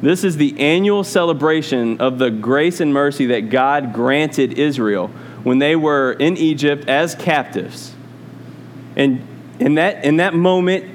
This 0.00 0.24
is 0.24 0.36
the 0.36 0.58
annual 0.58 1.04
celebration 1.04 2.00
of 2.00 2.18
the 2.18 2.30
grace 2.30 2.80
and 2.80 2.92
mercy 2.92 3.26
that 3.26 3.50
God 3.50 3.92
granted 3.92 4.58
Israel 4.58 5.08
when 5.44 5.58
they 5.60 5.76
were 5.76 6.12
in 6.12 6.36
Egypt 6.36 6.88
as 6.88 7.14
captives. 7.14 7.94
And 8.96 9.24
in 9.60 9.76
that, 9.76 10.04
in 10.04 10.16
that 10.16 10.34
moment, 10.34 10.92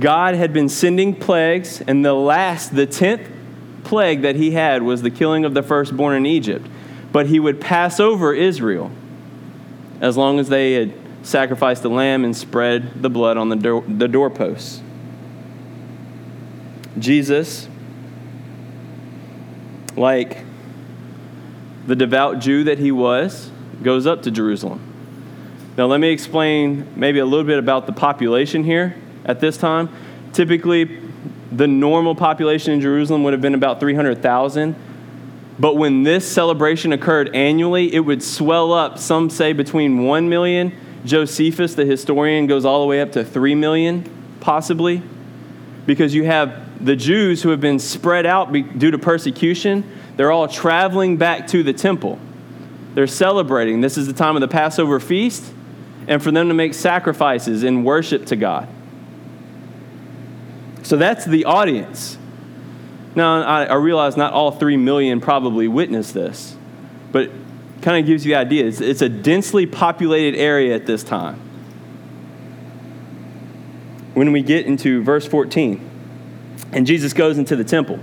God 0.00 0.34
had 0.34 0.52
been 0.52 0.70
sending 0.70 1.14
plagues, 1.14 1.82
and 1.82 2.04
the 2.04 2.14
last, 2.14 2.74
the 2.74 2.86
tenth 2.86 3.28
plague 3.86 4.22
that 4.22 4.36
he 4.36 4.50
had 4.50 4.82
was 4.82 5.02
the 5.02 5.10
killing 5.10 5.44
of 5.44 5.54
the 5.54 5.62
firstborn 5.62 6.16
in 6.16 6.26
Egypt. 6.26 6.66
But 7.12 7.26
he 7.26 7.40
would 7.40 7.60
pass 7.60 8.00
over 8.00 8.34
Israel 8.34 8.90
as 10.00 10.16
long 10.16 10.38
as 10.38 10.48
they 10.48 10.74
had 10.74 10.92
sacrificed 11.22 11.82
the 11.82 11.88
lamb 11.88 12.24
and 12.24 12.36
spread 12.36 13.02
the 13.02 13.08
blood 13.08 13.36
on 13.36 13.48
the, 13.48 13.56
door, 13.56 13.84
the 13.86 14.08
doorposts. 14.08 14.82
Jesus, 16.98 17.68
like 19.96 20.44
the 21.86 21.96
devout 21.96 22.40
Jew 22.40 22.64
that 22.64 22.78
he 22.78 22.90
was, 22.90 23.50
goes 23.82 24.06
up 24.06 24.22
to 24.22 24.30
Jerusalem. 24.30 24.80
Now, 25.78 25.86
let 25.86 26.00
me 26.00 26.08
explain 26.08 26.86
maybe 26.96 27.18
a 27.18 27.26
little 27.26 27.46
bit 27.46 27.58
about 27.58 27.86
the 27.86 27.92
population 27.92 28.64
here 28.64 28.96
at 29.24 29.40
this 29.40 29.56
time. 29.56 29.90
Typically, 30.32 31.05
the 31.56 31.66
normal 31.66 32.14
population 32.14 32.72
in 32.72 32.80
Jerusalem 32.80 33.22
would 33.24 33.32
have 33.32 33.40
been 33.40 33.54
about 33.54 33.80
300,000. 33.80 34.76
But 35.58 35.76
when 35.76 36.02
this 36.02 36.30
celebration 36.30 36.92
occurred 36.92 37.34
annually, 37.34 37.94
it 37.94 38.00
would 38.00 38.22
swell 38.22 38.74
up, 38.74 38.98
some 38.98 39.30
say 39.30 39.54
between 39.54 40.04
1 40.04 40.28
million. 40.28 40.72
Josephus, 41.06 41.74
the 41.74 41.86
historian, 41.86 42.46
goes 42.46 42.64
all 42.66 42.82
the 42.82 42.86
way 42.86 43.00
up 43.00 43.12
to 43.12 43.24
3 43.24 43.54
million, 43.54 44.04
possibly, 44.40 45.02
because 45.86 46.14
you 46.14 46.24
have 46.24 46.84
the 46.84 46.96
Jews 46.96 47.42
who 47.42 47.48
have 47.50 47.60
been 47.60 47.78
spread 47.78 48.26
out 48.26 48.52
due 48.52 48.90
to 48.90 48.98
persecution. 48.98 49.88
They're 50.16 50.32
all 50.32 50.48
traveling 50.48 51.16
back 51.16 51.46
to 51.48 51.62
the 51.62 51.72
temple. 51.72 52.18
They're 52.94 53.06
celebrating. 53.06 53.80
This 53.80 53.96
is 53.96 54.06
the 54.06 54.12
time 54.12 54.36
of 54.36 54.40
the 54.40 54.48
Passover 54.48 55.00
feast, 55.00 55.44
and 56.06 56.22
for 56.22 56.30
them 56.30 56.48
to 56.48 56.54
make 56.54 56.74
sacrifices 56.74 57.62
and 57.62 57.84
worship 57.84 58.26
to 58.26 58.36
God. 58.36 58.68
So 60.86 60.96
that's 60.96 61.24
the 61.24 61.46
audience. 61.46 62.16
Now, 63.16 63.42
I, 63.42 63.64
I 63.64 63.74
realize 63.74 64.16
not 64.16 64.32
all 64.32 64.52
3 64.52 64.76
million 64.76 65.20
probably 65.20 65.66
witnessed 65.66 66.14
this, 66.14 66.56
but 67.10 67.28
kind 67.82 67.98
of 67.98 68.06
gives 68.06 68.24
you 68.24 68.34
the 68.34 68.38
idea. 68.38 68.66
It's, 68.66 68.80
it's 68.80 69.02
a 69.02 69.08
densely 69.08 69.66
populated 69.66 70.38
area 70.38 70.76
at 70.76 70.86
this 70.86 71.02
time. 71.02 71.40
When 74.14 74.30
we 74.30 74.42
get 74.42 74.66
into 74.66 75.02
verse 75.02 75.26
14, 75.26 75.90
and 76.70 76.86
Jesus 76.86 77.12
goes 77.12 77.36
into 77.36 77.56
the 77.56 77.64
temple. 77.64 77.98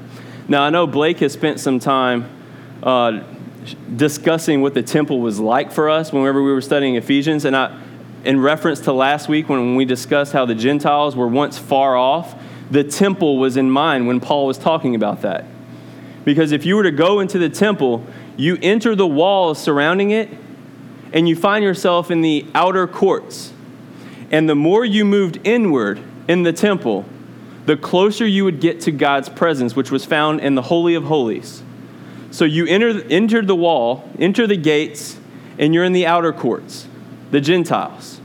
Now, 0.50 0.64
I 0.64 0.70
know 0.70 0.86
Blake 0.86 1.20
has 1.20 1.32
spent 1.32 1.62
some 1.62 1.80
time 1.80 2.30
uh, 2.84 3.24
discussing 3.96 4.62
what 4.62 4.74
the 4.74 4.84
temple 4.84 5.22
was 5.22 5.40
like 5.40 5.72
for 5.72 5.90
us 5.90 6.12
whenever 6.12 6.44
we 6.44 6.52
were 6.52 6.60
studying 6.60 6.96
Ephesians, 6.96 7.46
and 7.46 7.56
I, 7.56 7.82
in 8.26 8.42
reference 8.42 8.82
to 8.82 8.92
last 8.92 9.30
week 9.30 9.48
when 9.48 9.78
we 9.78 9.86
discussed 9.86 10.34
how 10.34 10.46
the 10.46 10.56
Gentiles 10.56 11.16
were 11.16 11.30
once 11.30 11.58
far 11.58 11.96
off 11.96 12.36
the 12.72 12.84
temple 12.84 13.38
was 13.38 13.58
in 13.58 13.70
mind 13.70 14.08
when 14.08 14.20
Paul 14.20 14.46
was 14.46 14.58
talking 14.58 14.96
about 14.96 15.22
that. 15.22 15.46
Because 16.26 16.52
if 16.52 16.66
you 16.66 16.76
were 16.76 16.84
to 16.84 16.92
go 16.92 17.20
into 17.20 17.38
the 17.38 17.50
temple, 17.50 18.06
you 18.38 18.58
enter 18.62 18.96
the 18.96 19.08
walls 19.08 19.62
surrounding 19.62 20.12
it, 20.12 20.30
and 21.12 21.30
you 21.30 21.36
find 21.36 21.64
yourself 21.64 22.10
in 22.10 22.22
the 22.22 22.46
outer 22.56 22.88
courts. 22.88 23.54
And 24.32 24.50
the 24.50 24.56
more 24.56 24.84
you 24.84 25.06
moved 25.06 25.40
inward 25.44 26.02
in 26.28 26.44
the 26.44 26.54
temple, 26.54 27.06
the 27.66 27.78
closer 27.78 28.26
you 28.26 28.44
would 28.46 28.60
get 28.60 28.82
to 28.82 28.92
God's 28.92 29.30
presence, 29.30 29.76
which 29.76 29.92
was 29.92 30.06
found 30.06 30.40
in 30.40 30.56
the 30.56 30.64
Holy 30.64 30.96
of 30.96 31.04
Holies. 31.04 31.62
So 32.32 32.46
you 32.46 32.66
enter, 32.66 33.04
enter 33.10 33.44
the 33.44 33.56
wall, 33.56 34.10
enter 34.18 34.48
the 34.48 34.58
gates, 34.58 35.20
and 35.60 35.74
you're 35.74 35.84
in 35.84 35.94
the 35.94 36.08
outer 36.08 36.34
courts, 36.34 36.88
the 37.30 37.40
Gentiles. 37.40 38.20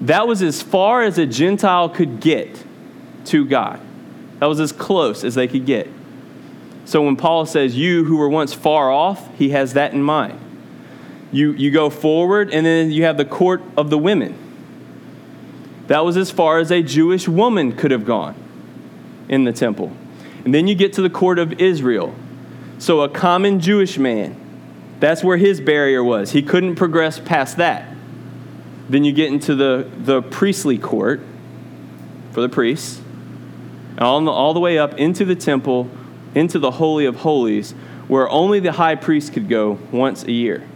That 0.00 0.26
was 0.26 0.42
as 0.42 0.60
far 0.60 1.02
as 1.02 1.18
a 1.18 1.26
Gentile 1.26 1.88
could 1.88 2.20
get 2.20 2.64
to 3.28 3.44
God. 3.44 3.80
That 4.40 4.46
was 4.46 4.60
as 4.60 4.72
close 4.72 5.24
as 5.24 5.34
they 5.34 5.48
could 5.48 5.66
get. 5.66 5.88
So 6.84 7.02
when 7.02 7.16
Paul 7.16 7.44
says, 7.44 7.76
You 7.76 8.04
who 8.04 8.16
were 8.16 8.28
once 8.28 8.54
far 8.54 8.90
off, 8.90 9.36
he 9.36 9.50
has 9.50 9.74
that 9.74 9.92
in 9.92 10.02
mind. 10.02 10.40
You, 11.30 11.52
you 11.52 11.70
go 11.70 11.90
forward, 11.90 12.50
and 12.50 12.64
then 12.64 12.90
you 12.90 13.04
have 13.04 13.18
the 13.18 13.24
court 13.24 13.62
of 13.76 13.90
the 13.90 13.98
women. 13.98 14.36
That 15.88 16.04
was 16.04 16.16
as 16.16 16.30
far 16.30 16.58
as 16.58 16.70
a 16.70 16.82
Jewish 16.82 17.28
woman 17.28 17.72
could 17.72 17.90
have 17.90 18.04
gone 18.04 18.34
in 19.28 19.44
the 19.44 19.52
temple. 19.52 19.92
And 20.44 20.54
then 20.54 20.66
you 20.66 20.74
get 20.74 20.94
to 20.94 21.02
the 21.02 21.10
court 21.10 21.38
of 21.38 21.60
Israel. 21.60 22.14
So 22.78 23.02
a 23.02 23.08
common 23.08 23.60
Jewish 23.60 23.98
man, 23.98 24.36
that's 25.00 25.22
where 25.22 25.36
his 25.36 25.60
barrier 25.60 26.02
was. 26.02 26.32
He 26.32 26.42
couldn't 26.42 26.76
progress 26.76 27.18
past 27.18 27.58
that. 27.58 27.94
Then 28.88 29.04
you 29.04 29.12
get 29.12 29.28
into 29.28 29.54
the, 29.54 29.90
the 29.98 30.22
priestly 30.22 30.78
court 30.78 31.20
for 32.32 32.40
the 32.40 32.48
priests 32.48 33.02
all 33.98 34.20
the, 34.20 34.30
all 34.30 34.54
the 34.54 34.60
way 34.60 34.78
up 34.78 34.94
into 34.94 35.24
the 35.24 35.34
temple, 35.34 35.90
into 36.34 36.58
the 36.58 36.72
Holy 36.72 37.04
of 37.04 37.16
Holies, 37.16 37.72
where 38.06 38.28
only 38.30 38.60
the 38.60 38.72
high 38.72 38.94
priest 38.94 39.32
could 39.32 39.48
go 39.48 39.78
once 39.92 40.24
a 40.24 40.32
year. 40.32 40.66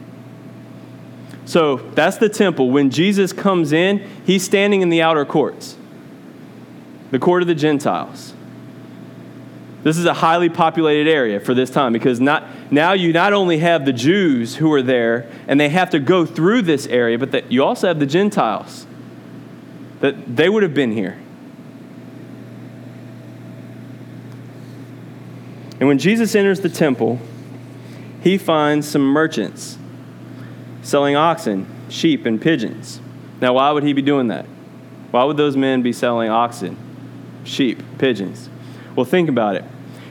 So 1.45 1.77
that's 1.77 2.19
the 2.19 2.29
temple. 2.29 2.71
When 2.71 2.91
Jesus 2.91 3.33
comes 3.33 3.73
in, 3.73 4.07
he's 4.25 4.45
standing 4.45 4.83
in 4.83 4.91
the 4.91 5.03
outer 5.03 5.25
courts, 5.25 5.77
the 7.11 7.19
court 7.19 7.43
of 7.43 7.49
the 7.49 7.55
Gentiles. 7.55 8.35
This 9.83 9.99
is 9.99 10.05
a 10.05 10.15
highly 10.15 10.49
populated 10.49 11.11
area 11.11 11.41
for 11.41 11.55
this 11.55 11.69
time 11.69 11.93
because 11.93 12.21
not, 12.21 12.45
now 12.71 12.93
you 12.93 13.13
not 13.13 13.33
only 13.33 13.59
have 13.59 13.85
the 13.85 13.93
Jews 13.93 14.57
who 14.57 14.73
are 14.73 14.83
there 14.83 15.29
and 15.49 15.59
they 15.59 15.69
have 15.71 15.91
to 15.91 15.99
go 15.99 16.25
through 16.25 16.63
this 16.63 16.87
area, 16.87 17.19
but 17.19 17.33
that 17.33 17.51
you 17.51 17.65
also 17.65 17.89
have 17.89 17.99
the 17.99 18.07
Gentiles 18.07 18.87
that 20.01 20.37
they 20.37 20.49
would 20.49 20.63
have 20.63 20.75
been 20.75 20.93
here. 20.93 21.19
And 25.83 25.89
when 25.89 25.99
Jesus 25.99 26.37
enters 26.37 26.61
the 26.61 26.69
temple, 26.69 27.19
he 28.23 28.39
finds 28.39 28.87
some 28.87 29.03
merchants 29.03 29.77
selling 30.83 31.17
oxen, 31.17 31.67
sheep, 31.89 32.25
and 32.25 32.41
pigeons. 32.41 33.01
Now, 33.41 33.55
why 33.55 33.73
would 33.73 33.83
he 33.83 33.93
be 33.93 34.01
doing 34.01 34.29
that? 34.29 34.47
Why 35.11 35.25
would 35.25 35.37
those 35.37 35.57
men 35.57 35.83
be 35.83 35.93
selling 35.93 36.31
oxen, 36.31 36.77
sheep, 37.43 37.83
pigeons? 37.99 38.49
Well, 38.95 39.05
think 39.05 39.29
about 39.29 39.57
it. 39.57 39.65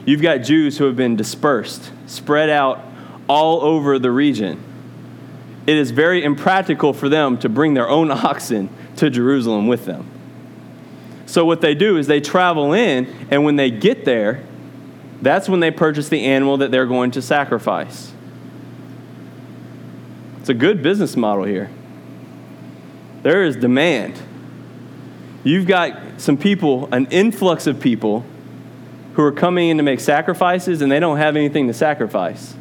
You've 0.04 0.20
got 0.20 0.42
Jews 0.42 0.76
who 0.76 0.84
have 0.84 0.96
been 0.96 1.16
dispersed, 1.16 1.90
spread 2.06 2.50
out 2.50 2.84
all 3.26 3.62
over 3.62 3.98
the 3.98 4.10
region. 4.10 4.62
It 5.66 5.78
is 5.78 5.90
very 5.90 6.22
impractical 6.22 6.92
for 6.92 7.08
them 7.08 7.38
to 7.38 7.48
bring 7.48 7.72
their 7.72 7.88
own 7.88 8.10
oxen 8.10 8.68
to 8.96 9.08
Jerusalem 9.08 9.68
with 9.68 9.86
them. 9.86 10.06
So, 11.24 11.46
what 11.46 11.62
they 11.62 11.74
do 11.74 11.96
is 11.96 12.08
they 12.08 12.20
travel 12.20 12.74
in, 12.74 13.06
and 13.30 13.42
when 13.42 13.56
they 13.56 13.70
get 13.70 14.04
there, 14.04 14.44
that's 15.22 15.48
when 15.48 15.60
they 15.60 15.70
purchase 15.70 16.08
the 16.08 16.24
animal 16.24 16.58
that 16.58 16.70
they're 16.70 16.86
going 16.86 17.12
to 17.12 17.22
sacrifice. 17.22 18.12
It's 20.40 20.48
a 20.48 20.54
good 20.54 20.82
business 20.82 21.16
model 21.16 21.44
here. 21.44 21.70
There 23.22 23.44
is 23.44 23.54
demand. 23.54 24.20
You've 25.44 25.66
got 25.66 26.20
some 26.20 26.36
people, 26.36 26.92
an 26.92 27.06
influx 27.06 27.68
of 27.68 27.78
people 27.78 28.24
who 29.14 29.22
are 29.22 29.30
coming 29.30 29.68
in 29.68 29.76
to 29.76 29.84
make 29.84 30.00
sacrifices 30.00 30.82
and 30.82 30.90
they 30.90 30.98
don't 30.98 31.18
have 31.18 31.36
anything 31.36 31.68
to 31.68 31.74
sacrifice. 31.74 32.56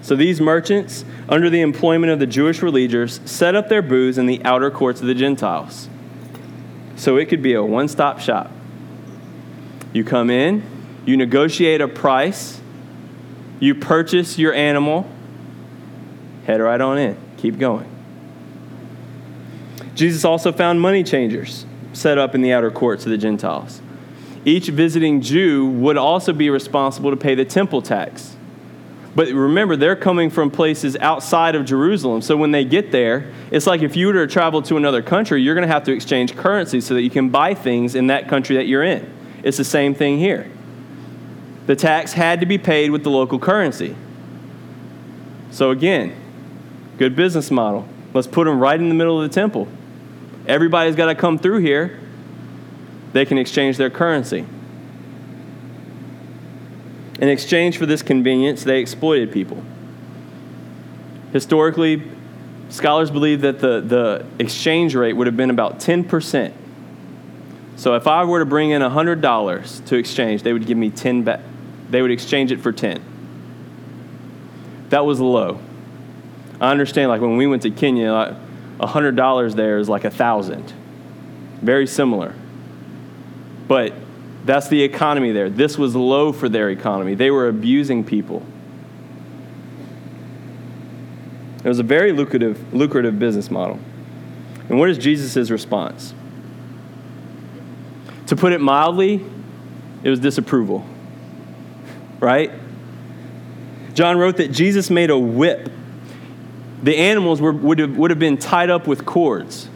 So 0.00 0.16
these 0.16 0.40
merchants, 0.40 1.04
under 1.28 1.50
the 1.50 1.60
employment 1.60 2.10
of 2.10 2.18
the 2.18 2.26
Jewish 2.26 2.62
religious, 2.62 3.20
set 3.26 3.54
up 3.54 3.68
their 3.68 3.82
booths 3.82 4.16
in 4.16 4.24
the 4.24 4.42
outer 4.42 4.70
courts 4.70 5.02
of 5.02 5.06
the 5.06 5.14
Gentiles. 5.14 5.90
So 6.96 7.18
it 7.18 7.26
could 7.26 7.42
be 7.42 7.52
a 7.52 7.62
one 7.62 7.88
stop 7.88 8.18
shop. 8.18 8.50
You 9.98 10.04
come 10.04 10.30
in, 10.30 10.62
you 11.06 11.16
negotiate 11.16 11.80
a 11.80 11.88
price, 11.88 12.60
you 13.58 13.74
purchase 13.74 14.38
your 14.38 14.54
animal, 14.54 15.10
head 16.46 16.60
right 16.60 16.80
on 16.80 16.98
in, 16.98 17.16
keep 17.36 17.58
going. 17.58 17.90
Jesus 19.96 20.24
also 20.24 20.52
found 20.52 20.80
money 20.80 21.02
changers 21.02 21.66
set 21.94 22.16
up 22.16 22.36
in 22.36 22.42
the 22.42 22.52
outer 22.52 22.70
courts 22.70 23.06
of 23.06 23.10
the 23.10 23.18
Gentiles. 23.18 23.82
Each 24.44 24.68
visiting 24.68 25.20
Jew 25.20 25.66
would 25.66 25.96
also 25.96 26.32
be 26.32 26.48
responsible 26.48 27.10
to 27.10 27.16
pay 27.16 27.34
the 27.34 27.44
temple 27.44 27.82
tax. 27.82 28.36
But 29.16 29.26
remember, 29.32 29.74
they're 29.74 29.96
coming 29.96 30.30
from 30.30 30.48
places 30.48 30.96
outside 30.98 31.56
of 31.56 31.64
Jerusalem. 31.64 32.22
So 32.22 32.36
when 32.36 32.52
they 32.52 32.64
get 32.64 32.92
there, 32.92 33.32
it's 33.50 33.66
like 33.66 33.82
if 33.82 33.96
you 33.96 34.06
were 34.06 34.12
to 34.12 34.28
travel 34.28 34.62
to 34.62 34.76
another 34.76 35.02
country, 35.02 35.42
you're 35.42 35.56
going 35.56 35.66
to 35.66 35.74
have 35.74 35.82
to 35.86 35.92
exchange 35.92 36.36
currency 36.36 36.80
so 36.80 36.94
that 36.94 37.02
you 37.02 37.10
can 37.10 37.30
buy 37.30 37.52
things 37.52 37.96
in 37.96 38.06
that 38.06 38.28
country 38.28 38.54
that 38.54 38.68
you're 38.68 38.84
in. 38.84 39.17
It's 39.42 39.56
the 39.56 39.64
same 39.64 39.94
thing 39.94 40.18
here. 40.18 40.50
The 41.66 41.76
tax 41.76 42.12
had 42.12 42.40
to 42.40 42.46
be 42.46 42.58
paid 42.58 42.90
with 42.90 43.04
the 43.04 43.10
local 43.10 43.38
currency. 43.38 43.94
So, 45.50 45.70
again, 45.70 46.16
good 46.96 47.14
business 47.14 47.50
model. 47.50 47.86
Let's 48.14 48.26
put 48.26 48.44
them 48.44 48.58
right 48.58 48.78
in 48.78 48.88
the 48.88 48.94
middle 48.94 49.20
of 49.20 49.28
the 49.28 49.34
temple. 49.34 49.68
Everybody's 50.46 50.96
got 50.96 51.06
to 51.06 51.14
come 51.14 51.38
through 51.38 51.58
here. 51.58 51.98
They 53.12 53.24
can 53.24 53.38
exchange 53.38 53.76
their 53.76 53.90
currency. 53.90 54.46
In 57.20 57.28
exchange 57.28 57.78
for 57.78 57.86
this 57.86 58.02
convenience, 58.02 58.64
they 58.64 58.80
exploited 58.80 59.32
people. 59.32 59.62
Historically, 61.32 62.02
scholars 62.70 63.10
believe 63.10 63.40
that 63.42 63.60
the, 63.60 63.80
the 63.80 64.26
exchange 64.38 64.94
rate 64.94 65.14
would 65.14 65.26
have 65.26 65.36
been 65.36 65.50
about 65.50 65.80
10%. 65.80 66.52
So 67.78 67.94
if 67.94 68.08
I 68.08 68.24
were 68.24 68.40
to 68.40 68.44
bring 68.44 68.70
in 68.70 68.82
$100 68.82 69.86
to 69.86 69.96
exchange, 69.96 70.42
they 70.42 70.52
would 70.52 70.66
give 70.66 70.76
me 70.76 70.90
10 70.90 71.22
back. 71.22 71.40
They 71.88 72.02
would 72.02 72.10
exchange 72.10 72.50
it 72.50 72.60
for 72.60 72.72
10. 72.72 73.00
That 74.88 75.06
was 75.06 75.20
low. 75.20 75.60
I 76.60 76.72
understand, 76.72 77.08
like 77.08 77.20
when 77.20 77.36
we 77.36 77.46
went 77.46 77.62
to 77.62 77.70
Kenya, 77.70 78.12
like 78.12 78.34
$100 78.80 79.54
there 79.54 79.78
is 79.78 79.88
like 79.88 80.02
a 80.02 80.08
1000 80.08 80.72
Very 81.62 81.86
similar. 81.86 82.34
But 83.68 83.92
that's 84.44 84.66
the 84.66 84.82
economy 84.82 85.30
there. 85.30 85.48
This 85.48 85.78
was 85.78 85.94
low 85.94 86.32
for 86.32 86.48
their 86.48 86.70
economy. 86.70 87.14
They 87.14 87.30
were 87.30 87.46
abusing 87.46 88.02
people. 88.02 88.44
It 91.62 91.68
was 91.68 91.78
a 91.78 91.84
very 91.84 92.10
lucrative, 92.10 92.74
lucrative 92.74 93.20
business 93.20 93.52
model. 93.52 93.78
And 94.68 94.80
what 94.80 94.90
is 94.90 94.98
Jesus' 94.98 95.48
response? 95.48 96.12
To 98.28 98.36
put 98.36 98.52
it 98.52 98.60
mildly, 98.60 99.24
it 100.02 100.10
was 100.10 100.20
disapproval. 100.20 100.84
Right? 102.20 102.52
John 103.94 104.18
wrote 104.18 104.36
that 104.36 104.52
Jesus 104.52 104.90
made 104.90 105.10
a 105.10 105.18
whip. 105.18 105.70
The 106.82 106.96
animals 106.96 107.40
were, 107.40 107.52
would, 107.52 107.78
have, 107.78 107.96
would 107.96 108.10
have 108.10 108.18
been 108.18 108.36
tied 108.36 108.70
up 108.70 108.86
with 108.86 109.04
cords. 109.04 109.68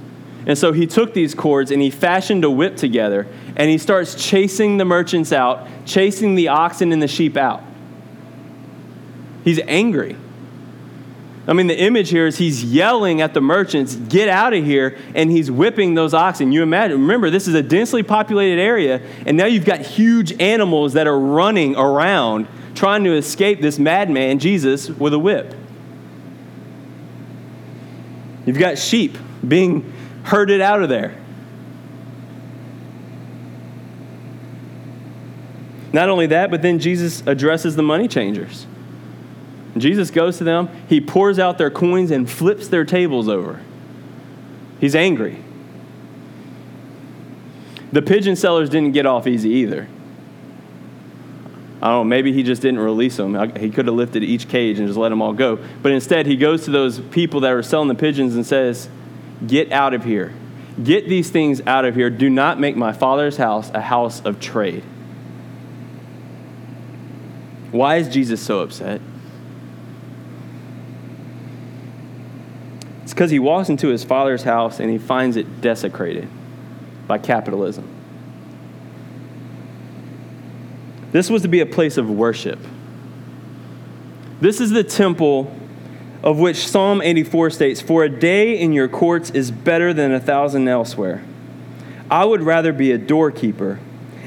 And 0.46 0.56
so 0.56 0.72
he 0.72 0.86
took 0.86 1.14
these 1.14 1.34
cords 1.34 1.70
and 1.70 1.80
he 1.80 1.90
fashioned 1.90 2.44
a 2.44 2.50
whip 2.50 2.76
together 2.76 3.26
and 3.56 3.70
he 3.70 3.78
starts 3.78 4.14
chasing 4.14 4.76
the 4.76 4.84
merchants 4.84 5.32
out, 5.32 5.66
chasing 5.86 6.34
the 6.34 6.48
oxen 6.48 6.92
and 6.92 7.02
the 7.02 7.08
sheep 7.08 7.36
out. 7.36 7.62
He's 9.44 9.60
angry. 9.66 10.16
I 11.46 11.54
mean, 11.54 11.66
the 11.66 11.78
image 11.78 12.10
here 12.10 12.26
is 12.26 12.38
he's 12.38 12.62
yelling 12.62 13.20
at 13.20 13.34
the 13.34 13.40
merchants, 13.40 13.96
get 13.96 14.28
out 14.28 14.54
of 14.54 14.64
here, 14.64 14.96
and 15.14 15.28
he's 15.30 15.50
whipping 15.50 15.94
those 15.94 16.14
oxen. 16.14 16.52
You 16.52 16.62
imagine, 16.62 17.00
remember, 17.00 17.30
this 17.30 17.48
is 17.48 17.54
a 17.54 17.62
densely 17.62 18.04
populated 18.04 18.60
area, 18.60 19.02
and 19.26 19.36
now 19.36 19.46
you've 19.46 19.64
got 19.64 19.80
huge 19.80 20.40
animals 20.40 20.92
that 20.92 21.08
are 21.08 21.18
running 21.18 21.74
around 21.74 22.46
trying 22.76 23.02
to 23.04 23.14
escape 23.16 23.60
this 23.60 23.78
madman, 23.78 24.38
Jesus, 24.38 24.88
with 24.88 25.12
a 25.12 25.18
whip. 25.18 25.54
You've 28.46 28.58
got 28.58 28.78
sheep 28.78 29.18
being 29.46 29.92
herded 30.24 30.60
out 30.60 30.82
of 30.82 30.88
there. 30.88 31.18
Not 35.92 36.08
only 36.08 36.26
that, 36.28 36.50
but 36.50 36.62
then 36.62 36.78
Jesus 36.78 37.22
addresses 37.26 37.76
the 37.76 37.82
money 37.82 38.08
changers. 38.08 38.66
Jesus 39.76 40.10
goes 40.10 40.38
to 40.38 40.44
them, 40.44 40.68
he 40.88 41.00
pours 41.00 41.38
out 41.38 41.58
their 41.58 41.70
coins 41.70 42.10
and 42.10 42.30
flips 42.30 42.68
their 42.68 42.84
tables 42.84 43.28
over. 43.28 43.60
He's 44.80 44.94
angry. 44.94 45.42
The 47.92 48.02
pigeon 48.02 48.36
sellers 48.36 48.68
didn't 48.68 48.92
get 48.92 49.06
off 49.06 49.26
easy 49.26 49.50
either. 49.50 49.88
I 51.80 51.88
don't 51.88 52.00
know, 52.00 52.04
maybe 52.04 52.32
he 52.32 52.42
just 52.42 52.62
didn't 52.62 52.80
release 52.80 53.16
them. 53.16 53.34
He 53.56 53.70
could 53.70 53.86
have 53.86 53.94
lifted 53.94 54.22
each 54.22 54.48
cage 54.48 54.78
and 54.78 54.86
just 54.86 54.98
let 54.98 55.08
them 55.08 55.20
all 55.20 55.32
go. 55.32 55.58
But 55.82 55.92
instead, 55.92 56.26
he 56.26 56.36
goes 56.36 56.64
to 56.66 56.70
those 56.70 57.00
people 57.00 57.40
that 57.40 57.52
were 57.52 57.62
selling 57.62 57.88
the 57.88 57.94
pigeons 57.94 58.34
and 58.34 58.46
says, 58.46 58.88
Get 59.46 59.72
out 59.72 59.92
of 59.92 60.04
here. 60.04 60.32
Get 60.82 61.08
these 61.08 61.30
things 61.30 61.60
out 61.66 61.84
of 61.84 61.96
here. 61.96 62.08
Do 62.08 62.30
not 62.30 62.60
make 62.60 62.76
my 62.76 62.92
father's 62.92 63.36
house 63.36 63.70
a 63.74 63.80
house 63.80 64.24
of 64.24 64.38
trade. 64.38 64.84
Why 67.72 67.96
is 67.96 68.08
Jesus 68.08 68.40
so 68.40 68.60
upset? 68.60 69.00
It's 73.12 73.14
because 73.14 73.30
he 73.30 73.38
walks 73.38 73.68
into 73.68 73.88
his 73.88 74.04
father's 74.04 74.42
house 74.42 74.80
and 74.80 74.90
he 74.90 74.96
finds 74.96 75.36
it 75.36 75.60
desecrated 75.60 76.30
by 77.06 77.18
capitalism. 77.18 77.86
This 81.10 81.28
was 81.28 81.42
to 81.42 81.48
be 81.48 81.60
a 81.60 81.66
place 81.66 81.98
of 81.98 82.08
worship. 82.08 82.58
This 84.40 84.62
is 84.62 84.70
the 84.70 84.82
temple 84.82 85.54
of 86.22 86.38
which 86.38 86.66
Psalm 86.66 87.02
84 87.02 87.50
states 87.50 87.82
For 87.82 88.02
a 88.02 88.08
day 88.08 88.58
in 88.58 88.72
your 88.72 88.88
courts 88.88 89.28
is 89.28 89.50
better 89.50 89.92
than 89.92 90.10
a 90.12 90.18
thousand 90.18 90.66
elsewhere. 90.66 91.22
I 92.10 92.24
would 92.24 92.40
rather 92.40 92.72
be 92.72 92.92
a 92.92 92.98
doorkeeper 92.98 93.78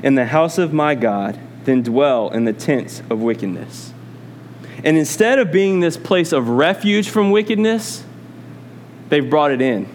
in 0.04 0.14
the 0.14 0.26
house 0.26 0.60
of 0.60 0.74
my 0.74 0.94
God 0.94 1.40
than 1.64 1.82
dwell 1.82 2.30
in 2.30 2.46
the 2.46 2.54
tents 2.54 3.02
of 3.10 3.20
wickedness. 3.20 3.94
And 4.84 4.96
instead 4.96 5.40
of 5.40 5.52
being 5.52 5.80
this 5.80 5.98
place 5.98 6.32
of 6.32 6.50
refuge 6.50 7.10
from 7.10 7.32
wickedness, 7.32 8.04
they've 9.10 9.30
brought 9.30 9.52
it 9.52 9.62
in. 9.62 9.88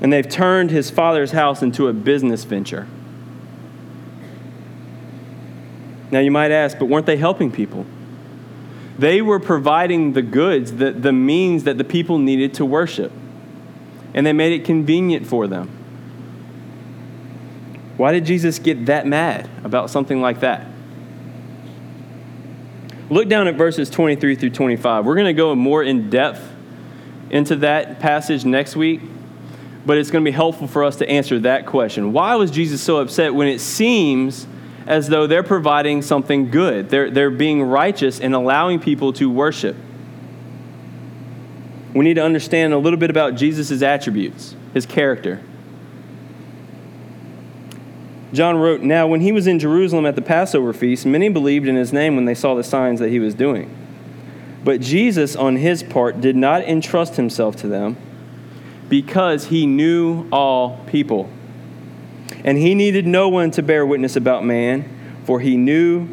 And 0.00 0.12
they've 0.12 0.28
turned 0.28 0.70
his 0.70 0.90
father's 0.90 1.32
house 1.32 1.62
into 1.62 1.88
a 1.88 1.92
business 1.92 2.44
venture. 2.44 2.86
Now 6.10 6.20
you 6.20 6.30
might 6.30 6.50
ask, 6.50 6.78
but 6.78 6.86
weren't 6.86 7.06
they 7.06 7.16
helping 7.16 7.50
people? 7.50 7.84
They 8.98 9.22
were 9.22 9.38
providing 9.38 10.12
the 10.14 10.22
goods, 10.22 10.72
the, 10.72 10.90
the 10.90 11.12
means 11.12 11.64
that 11.64 11.78
the 11.78 11.84
people 11.84 12.18
needed 12.18 12.54
to 12.54 12.64
worship. 12.64 13.12
And 14.14 14.26
they 14.26 14.32
made 14.32 14.52
it 14.52 14.64
convenient 14.64 15.26
for 15.26 15.46
them. 15.46 15.68
Why 17.96 18.12
did 18.12 18.24
Jesus 18.24 18.58
get 18.58 18.86
that 18.86 19.06
mad 19.06 19.50
about 19.64 19.90
something 19.90 20.20
like 20.20 20.40
that? 20.40 20.66
Look 23.10 23.28
down 23.28 23.48
at 23.48 23.54
verses 23.54 23.88
23 23.88 24.34
through 24.34 24.50
25. 24.50 25.06
We're 25.06 25.14
going 25.14 25.26
to 25.26 25.32
go 25.32 25.54
more 25.54 25.82
in 25.82 26.10
depth 26.10 26.42
into 27.30 27.56
that 27.56 28.00
passage 28.00 28.44
next 28.44 28.76
week, 28.76 29.00
but 29.86 29.96
it's 29.96 30.10
going 30.10 30.24
to 30.24 30.30
be 30.30 30.34
helpful 30.34 30.66
for 30.66 30.84
us 30.84 30.96
to 30.96 31.08
answer 31.08 31.38
that 31.40 31.64
question. 31.66 32.12
Why 32.12 32.34
was 32.34 32.50
Jesus 32.50 32.82
so 32.82 32.98
upset 32.98 33.34
when 33.34 33.48
it 33.48 33.60
seems 33.60 34.46
as 34.86 35.08
though 35.08 35.26
they're 35.26 35.42
providing 35.42 36.02
something 36.02 36.50
good? 36.50 36.90
They're, 36.90 37.10
they're 37.10 37.30
being 37.30 37.62
righteous 37.62 38.20
and 38.20 38.34
allowing 38.34 38.78
people 38.78 39.14
to 39.14 39.30
worship. 39.30 39.76
We 41.94 42.04
need 42.04 42.14
to 42.14 42.22
understand 42.22 42.74
a 42.74 42.78
little 42.78 42.98
bit 42.98 43.08
about 43.08 43.36
Jesus' 43.36 43.80
attributes, 43.80 44.54
his 44.74 44.84
character. 44.84 45.40
John 48.32 48.56
wrote, 48.58 48.82
Now, 48.82 49.06
when 49.06 49.20
he 49.20 49.32
was 49.32 49.46
in 49.46 49.58
Jerusalem 49.58 50.04
at 50.04 50.14
the 50.14 50.22
Passover 50.22 50.72
feast, 50.72 51.06
many 51.06 51.28
believed 51.28 51.66
in 51.66 51.76
his 51.76 51.92
name 51.92 52.14
when 52.14 52.26
they 52.26 52.34
saw 52.34 52.54
the 52.54 52.64
signs 52.64 53.00
that 53.00 53.08
he 53.08 53.18
was 53.18 53.34
doing. 53.34 53.74
But 54.64 54.80
Jesus, 54.80 55.34
on 55.34 55.56
his 55.56 55.82
part, 55.82 56.20
did 56.20 56.36
not 56.36 56.62
entrust 56.62 57.16
himself 57.16 57.56
to 57.56 57.68
them 57.68 57.96
because 58.88 59.46
he 59.46 59.66
knew 59.66 60.28
all 60.30 60.78
people. 60.86 61.30
And 62.44 62.58
he 62.58 62.74
needed 62.74 63.06
no 63.06 63.28
one 63.28 63.50
to 63.52 63.62
bear 63.62 63.86
witness 63.86 64.16
about 64.16 64.44
man, 64.44 64.84
for 65.24 65.40
he 65.40 65.56
knew, 65.56 66.08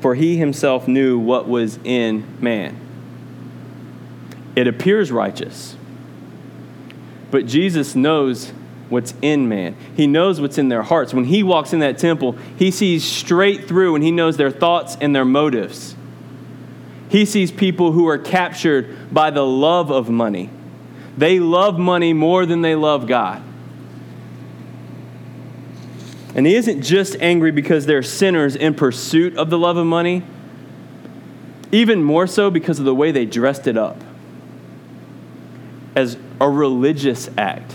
for 0.00 0.14
he 0.14 0.36
himself 0.36 0.88
knew 0.88 1.18
what 1.18 1.48
was 1.48 1.78
in 1.84 2.26
man. 2.40 2.80
It 4.54 4.66
appears 4.66 5.12
righteous, 5.12 5.76
but 7.30 7.46
Jesus 7.46 7.94
knows 7.94 8.52
what's 8.88 9.14
in 9.22 9.48
man. 9.48 9.76
He 9.96 10.06
knows 10.06 10.40
what's 10.40 10.58
in 10.58 10.68
their 10.68 10.82
hearts. 10.82 11.12
When 11.12 11.24
he 11.24 11.42
walks 11.42 11.72
in 11.72 11.80
that 11.80 11.98
temple, 11.98 12.36
he 12.56 12.70
sees 12.70 13.04
straight 13.04 13.66
through 13.66 13.94
and 13.94 14.04
he 14.04 14.10
knows 14.10 14.36
their 14.36 14.50
thoughts 14.50 14.96
and 15.00 15.14
their 15.14 15.24
motives. 15.24 15.96
He 17.08 17.24
sees 17.24 17.50
people 17.50 17.92
who 17.92 18.06
are 18.08 18.18
captured 18.18 19.12
by 19.12 19.30
the 19.30 19.44
love 19.44 19.90
of 19.90 20.10
money. 20.10 20.50
They 21.16 21.38
love 21.40 21.78
money 21.78 22.12
more 22.12 22.46
than 22.46 22.62
they 22.62 22.74
love 22.74 23.06
God. 23.06 23.42
And 26.34 26.46
he 26.46 26.54
isn't 26.54 26.82
just 26.82 27.16
angry 27.20 27.50
because 27.50 27.86
they're 27.86 28.02
sinners 28.02 28.56
in 28.56 28.74
pursuit 28.74 29.36
of 29.38 29.48
the 29.48 29.58
love 29.58 29.78
of 29.78 29.86
money, 29.86 30.22
even 31.72 32.02
more 32.02 32.26
so 32.26 32.50
because 32.50 32.78
of 32.78 32.84
the 32.84 32.94
way 32.94 33.10
they 33.10 33.24
dressed 33.24 33.66
it 33.66 33.78
up 33.78 33.96
as 35.94 36.18
a 36.40 36.50
religious 36.50 37.30
act 37.38 37.74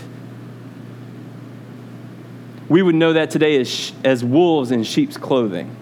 we 2.72 2.80
would 2.80 2.94
know 2.94 3.12
that 3.12 3.30
today 3.30 3.60
as, 3.60 3.92
as 4.02 4.24
wolves 4.24 4.70
in 4.70 4.82
sheep's 4.82 5.18
clothing. 5.18 5.76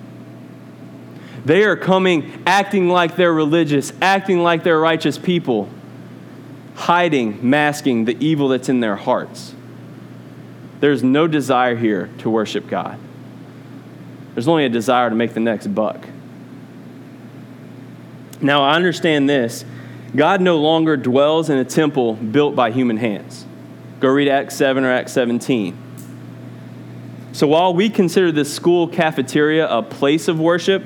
They 1.44 1.62
are 1.62 1.76
coming 1.76 2.42
acting 2.44 2.88
like 2.88 3.14
they're 3.14 3.32
religious, 3.32 3.92
acting 4.02 4.42
like 4.42 4.64
they're 4.64 4.80
righteous 4.80 5.16
people, 5.16 5.68
hiding, 6.74 7.48
masking 7.48 8.06
the 8.06 8.16
evil 8.18 8.48
that's 8.48 8.68
in 8.68 8.80
their 8.80 8.96
hearts. 8.96 9.54
There's 10.80 11.04
no 11.04 11.28
desire 11.28 11.76
here 11.76 12.10
to 12.18 12.28
worship 12.28 12.66
God. 12.66 12.98
There's 14.34 14.48
only 14.48 14.64
a 14.64 14.68
desire 14.68 15.10
to 15.10 15.14
make 15.14 15.32
the 15.32 15.38
next 15.38 15.68
buck. 15.68 16.08
Now, 18.40 18.64
I 18.64 18.74
understand 18.74 19.28
this 19.28 19.64
God 20.16 20.40
no 20.40 20.58
longer 20.58 20.96
dwells 20.96 21.50
in 21.50 21.58
a 21.58 21.64
temple 21.64 22.14
built 22.14 22.56
by 22.56 22.72
human 22.72 22.96
hands. 22.96 23.46
Go 24.00 24.08
read 24.08 24.26
Acts 24.26 24.56
7 24.56 24.82
or 24.82 24.90
Acts 24.90 25.12
17. 25.12 25.89
So 27.32 27.46
while 27.46 27.72
we 27.74 27.88
consider 27.90 28.32
this 28.32 28.52
school 28.52 28.88
cafeteria 28.88 29.68
a 29.68 29.82
place 29.82 30.28
of 30.28 30.40
worship, 30.40 30.84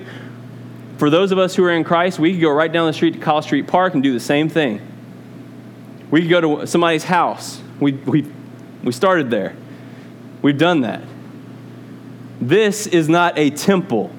For 0.97 1.11
those 1.11 1.33
of 1.33 1.39
us 1.39 1.57
who 1.57 1.65
are 1.65 1.73
in 1.73 1.85
Christ, 1.85 2.19
we 2.19 2.33
could 2.33 2.41
go 2.41 2.51
right 2.51 2.73
down 2.73 2.87
the 2.87 2.93
street 2.93 3.15
to 3.15 3.19
College 3.19 3.47
Street 3.47 3.67
Park 3.67 3.95
and 3.95 4.03
do 4.03 4.13
the 4.13 4.21
same 4.21 4.49
thing. 4.49 4.81
We 6.11 6.21
could 6.21 6.31
go 6.31 6.59
to 6.61 6.67
somebody's 6.67 7.05
house. 7.05 7.61
We, 7.81 7.93
we, 7.93 8.31
we 8.83 8.93
started 8.93 9.31
there. 9.31 9.57
We've 10.41 10.57
done 10.57 10.83
that. 10.83 11.03
This 12.41 12.87
is 12.87 13.09
not 13.09 13.37
a 13.39 13.51
temple. 13.51 14.13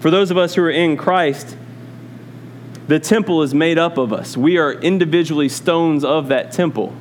For 0.00 0.10
those 0.10 0.30
of 0.30 0.38
us 0.38 0.54
who 0.54 0.62
are 0.62 0.70
in 0.70 0.96
Christ, 0.96 1.56
the 2.86 3.00
temple 3.00 3.42
is 3.42 3.52
made 3.52 3.78
up 3.78 3.98
of 3.98 4.12
us. 4.12 4.36
We 4.36 4.56
are 4.56 4.72
individually 4.72 5.48
stones 5.48 6.04
of 6.04 6.28
that 6.28 6.52
temple. 6.52 6.94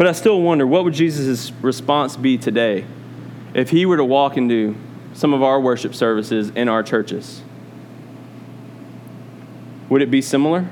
But 0.00 0.06
I 0.06 0.12
still 0.12 0.40
wonder 0.40 0.66
what 0.66 0.84
would 0.84 0.94
Jesus' 0.94 1.52
response 1.60 2.16
be 2.16 2.38
today 2.38 2.86
if 3.52 3.68
he 3.68 3.84
were 3.84 3.98
to 3.98 4.04
walk 4.04 4.38
into 4.38 4.74
some 5.12 5.34
of 5.34 5.42
our 5.42 5.60
worship 5.60 5.94
services 5.94 6.48
in 6.48 6.70
our 6.70 6.82
churches? 6.82 7.42
Would 9.90 10.00
it 10.00 10.10
be 10.10 10.22
similar? 10.22 10.70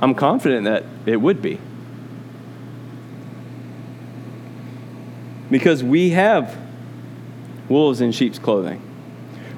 I'm 0.00 0.16
confident 0.16 0.64
that 0.64 0.82
it 1.06 1.18
would 1.18 1.40
be. 1.40 1.60
Because 5.52 5.84
we 5.84 6.10
have 6.10 6.58
wolves 7.68 8.00
in 8.00 8.10
sheep's 8.10 8.40
clothing. 8.40 8.82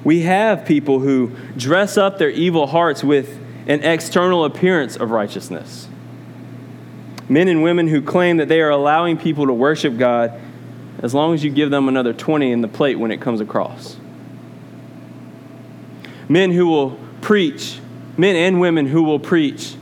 We 0.03 0.21
have 0.21 0.63
people 0.63 0.99
who 0.99 1.31
dress 1.57 1.97
up 1.97 2.19
their 2.19 2.29
evil 2.29 2.67
hearts 2.67 3.03
with 3.03 3.39
an 3.65 3.83
external 3.83 4.45
appearance 4.45 4.95
of 4.95 5.09
righteousness 5.09 5.87
men 7.27 7.47
and 7.47 7.63
women 7.63 7.87
who 7.87 8.01
claim 8.01 8.37
that 8.37 8.47
they 8.47 8.61
are 8.61 8.69
allowing 8.69 9.17
people 9.17 9.47
to 9.47 9.53
worship 9.53 9.97
God 9.97 10.39
as 10.99 11.13
long 11.13 11.33
as 11.33 11.43
you 11.43 11.51
give 11.51 11.69
them 11.69 11.87
another 11.87 12.13
20 12.13 12.51
in 12.51 12.61
the 12.61 12.67
plate 12.67 12.95
when 12.95 13.11
it 13.11 13.19
comes 13.21 13.41
across. 13.41 13.97
Men 16.29 16.51
who 16.51 16.67
will 16.67 16.97
preach, 17.21 17.79
men 18.17 18.35
and 18.35 18.59
women 18.59 18.87
who 18.87 19.03
will 19.03 19.19
preach. 19.19 19.75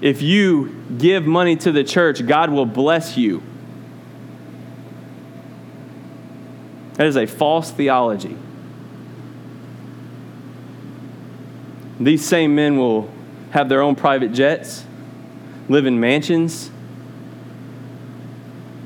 If 0.00 0.22
you 0.22 0.74
give 0.96 1.26
money 1.26 1.56
to 1.56 1.72
the 1.72 1.84
church, 1.84 2.26
God 2.26 2.50
will 2.50 2.66
bless 2.66 3.16
you. 3.16 3.42
That 6.94 7.06
is 7.06 7.16
a 7.16 7.26
false 7.26 7.70
theology. 7.70 8.36
These 11.98 12.24
same 12.24 12.54
men 12.54 12.78
will 12.78 13.10
have 13.50 13.68
their 13.68 13.82
own 13.82 13.94
private 13.94 14.32
jets 14.32 14.84
live 15.70 15.86
in 15.86 16.00
mansions. 16.00 16.68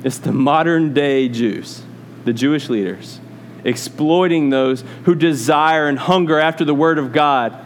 It's 0.04 0.18
the 0.18 0.32
modern 0.32 0.92
day 0.92 1.30
Jews, 1.30 1.82
the 2.26 2.34
Jewish 2.34 2.68
leaders, 2.68 3.20
exploiting 3.64 4.50
those 4.50 4.84
who 5.04 5.14
desire 5.14 5.88
and 5.88 5.98
hunger 5.98 6.38
after 6.38 6.62
the 6.62 6.74
Word 6.74 6.98
of 6.98 7.10
God. 7.10 7.58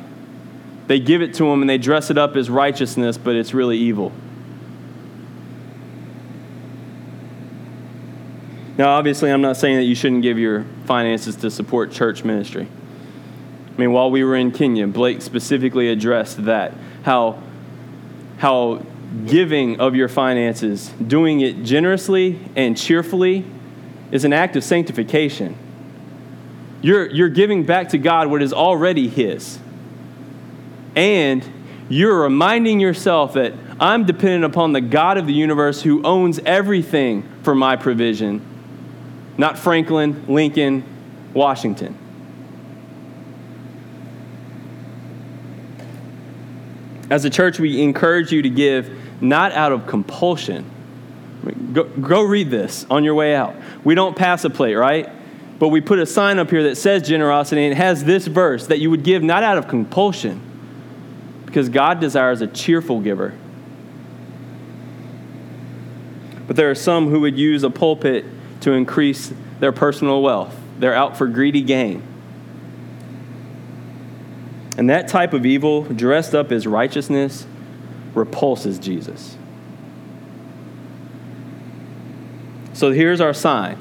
They 0.86 1.00
give 1.00 1.20
it 1.20 1.34
to 1.34 1.44
them 1.44 1.62
and 1.62 1.68
they 1.68 1.78
dress 1.78 2.10
it 2.10 2.16
up 2.16 2.36
as 2.36 2.48
righteousness, 2.48 3.18
but 3.18 3.34
it's 3.34 3.52
really 3.52 3.76
evil. 3.76 4.12
Now, 8.78 8.90
obviously, 8.90 9.32
I'm 9.32 9.40
not 9.40 9.56
saying 9.56 9.78
that 9.78 9.82
you 9.82 9.96
shouldn't 9.96 10.22
give 10.22 10.38
your 10.38 10.64
finances 10.84 11.34
to 11.36 11.50
support 11.50 11.90
church 11.90 12.22
ministry. 12.22 12.68
I 12.68 13.80
mean, 13.80 13.90
while 13.90 14.12
we 14.12 14.22
were 14.22 14.36
in 14.36 14.52
Kenya, 14.52 14.86
Blake 14.86 15.22
specifically 15.22 15.90
addressed 15.90 16.44
that 16.44 16.72
how, 17.02 17.42
how 18.38 18.84
giving 19.26 19.80
of 19.80 19.94
your 19.94 20.08
finances, 20.08 20.88
doing 21.06 21.40
it 21.40 21.62
generously 21.62 22.38
and 22.54 22.76
cheerfully, 22.76 23.44
is 24.10 24.24
an 24.24 24.32
act 24.32 24.56
of 24.56 24.64
sanctification. 24.64 25.56
You're, 26.82 27.10
you're 27.10 27.28
giving 27.28 27.64
back 27.64 27.90
to 27.90 27.98
God 27.98 28.28
what 28.28 28.42
is 28.42 28.52
already 28.52 29.08
His. 29.08 29.58
And 30.94 31.44
you're 31.88 32.22
reminding 32.22 32.80
yourself 32.80 33.34
that 33.34 33.54
I'm 33.80 34.04
dependent 34.04 34.44
upon 34.44 34.72
the 34.72 34.80
God 34.80 35.18
of 35.18 35.26
the 35.26 35.32
universe 35.32 35.82
who 35.82 36.02
owns 36.02 36.38
everything 36.40 37.28
for 37.42 37.54
my 37.54 37.76
provision, 37.76 38.44
not 39.36 39.58
Franklin, 39.58 40.24
Lincoln, 40.28 40.84
Washington. 41.32 41.96
As 47.10 47.24
a 47.24 47.30
church, 47.30 47.58
we 47.58 47.82
encourage 47.82 48.32
you 48.32 48.42
to 48.42 48.50
give 48.50 48.90
not 49.22 49.52
out 49.52 49.72
of 49.72 49.86
compulsion. 49.86 50.70
Go, 51.72 51.84
go 51.84 52.22
read 52.22 52.50
this 52.50 52.86
on 52.90 53.04
your 53.04 53.14
way 53.14 53.34
out. 53.34 53.54
We 53.84 53.94
don't 53.94 54.16
pass 54.16 54.44
a 54.44 54.50
plate, 54.50 54.74
right? 54.74 55.08
But 55.58 55.68
we 55.68 55.80
put 55.80 55.98
a 55.98 56.06
sign 56.06 56.38
up 56.38 56.50
here 56.50 56.64
that 56.64 56.76
says 56.76 57.08
generosity, 57.08 57.64
and 57.64 57.72
it 57.72 57.76
has 57.76 58.04
this 58.04 58.26
verse 58.26 58.66
that 58.66 58.78
you 58.78 58.90
would 58.90 59.02
give 59.02 59.22
not 59.22 59.42
out 59.42 59.58
of 59.58 59.68
compulsion, 59.68 60.40
because 61.46 61.68
God 61.68 61.98
desires 61.98 62.42
a 62.42 62.46
cheerful 62.46 63.00
giver. 63.00 63.34
But 66.46 66.56
there 66.56 66.70
are 66.70 66.74
some 66.74 67.08
who 67.08 67.20
would 67.20 67.38
use 67.38 67.62
a 67.64 67.70
pulpit 67.70 68.24
to 68.60 68.72
increase 68.72 69.32
their 69.60 69.72
personal 69.72 70.22
wealth. 70.22 70.54
They're 70.78 70.94
out 70.94 71.16
for 71.16 71.26
greedy 71.26 71.62
gain. 71.62 72.02
And 74.78 74.88
that 74.90 75.08
type 75.08 75.32
of 75.32 75.44
evil, 75.44 75.82
dressed 75.82 76.36
up 76.36 76.52
as 76.52 76.64
righteousness, 76.64 77.46
repulses 78.14 78.78
Jesus. 78.78 79.36
So 82.74 82.92
here's 82.92 83.20
our 83.20 83.34
sign 83.34 83.76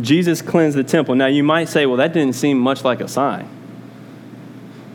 Jesus 0.00 0.40
cleansed 0.40 0.78
the 0.78 0.84
temple. 0.84 1.16
Now 1.16 1.26
you 1.26 1.42
might 1.42 1.68
say, 1.68 1.84
well, 1.84 1.96
that 1.96 2.12
didn't 2.12 2.34
seem 2.34 2.58
much 2.58 2.84
like 2.84 3.00
a 3.00 3.08
sign. 3.08 3.48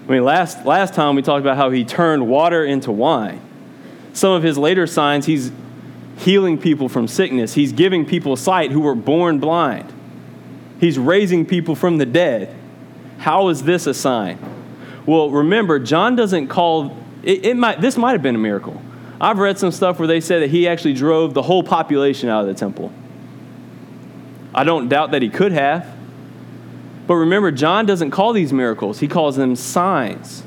I 0.07 0.11
mean, 0.11 0.23
last, 0.23 0.65
last 0.65 0.93
time 0.93 1.15
we 1.17 1.21
talked 1.21 1.41
about 1.41 1.57
how 1.57 1.69
he 1.69 1.83
turned 1.83 2.25
water 2.25 2.63
into 2.63 2.89
wine. 2.93 3.41
Some 4.13 4.31
of 4.31 4.41
his 4.41 4.57
later 4.57 4.87
signs, 4.87 5.25
he's 5.25 5.51
healing 6.19 6.57
people 6.57 6.87
from 6.87 7.09
sickness, 7.09 7.53
he's 7.53 7.73
giving 7.73 8.05
people 8.05 8.37
sight 8.37 8.71
who 8.71 8.79
were 8.79 8.95
born 8.95 9.39
blind, 9.39 9.93
he's 10.79 10.97
raising 10.97 11.45
people 11.45 11.75
from 11.75 11.97
the 11.97 12.05
dead. 12.05 12.55
How 13.17 13.49
is 13.49 13.63
this 13.63 13.85
a 13.85 13.93
sign? 13.93 14.56
Well, 15.07 15.31
remember, 15.31 15.79
John 15.79 16.15
doesn't 16.15 16.49
call 16.49 16.95
it, 17.23 17.45
it 17.45 17.57
might 17.57 17.81
this 17.81 17.97
might 17.97 18.11
have 18.11 18.21
been 18.21 18.35
a 18.35 18.39
miracle. 18.39 18.79
I've 19.19 19.39
read 19.39 19.57
some 19.57 19.71
stuff 19.71 19.97
where 19.97 20.07
they 20.07 20.19
say 20.19 20.41
that 20.41 20.51
he 20.51 20.67
actually 20.67 20.93
drove 20.93 21.33
the 21.33 21.41
whole 21.41 21.63
population 21.63 22.29
out 22.29 22.41
of 22.41 22.47
the 22.47 22.53
temple. 22.53 22.91
I 24.53 24.63
don't 24.63 24.89
doubt 24.89 25.11
that 25.11 25.23
he 25.23 25.29
could 25.29 25.53
have. 25.53 25.95
But 27.07 27.15
remember, 27.15 27.51
John 27.51 27.85
doesn't 27.85 28.11
call 28.11 28.33
these 28.33 28.53
miracles, 28.53 28.99
he 28.99 29.07
calls 29.07 29.37
them 29.37 29.55
signs 29.55 30.43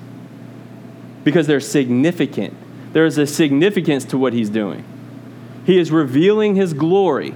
because 1.25 1.47
they're 1.47 1.61
significant. 1.61 2.55
There 2.93 3.07
is 3.07 3.19
a 3.19 3.27
significance 3.27 4.05
to 4.07 4.19
what 4.19 4.33
he's 4.33 4.51
doing. 4.51 4.85
He 5.65 5.79
is 5.79 5.91
revealing 5.91 6.57
his 6.57 6.75
glory. 6.75 7.35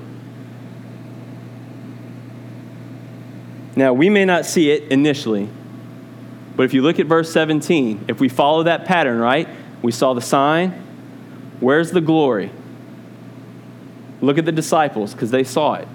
Now, 3.76 3.92
we 3.92 4.08
may 4.08 4.24
not 4.24 4.46
see 4.46 4.70
it 4.70 4.90
initially, 4.90 5.48
but 6.56 6.62
if 6.64 6.74
you 6.74 6.82
look 6.82 7.00
at 7.00 7.06
verse 7.06 7.32
17, 7.32 8.06
if 8.08 8.20
we 8.20 8.28
follow 8.28 8.62
that 8.64 8.84
pattern, 8.84 9.18
right? 9.18 9.48
We 9.82 9.92
saw 9.92 10.14
the 10.14 10.20
sign. 10.20 10.70
Where's 11.60 11.90
the 11.90 12.00
glory? 12.00 12.50
Look 14.20 14.38
at 14.38 14.44
the 14.44 14.52
disciples 14.52 15.12
because 15.12 15.30
they 15.30 15.44
saw 15.44 15.74
it. 15.74 15.88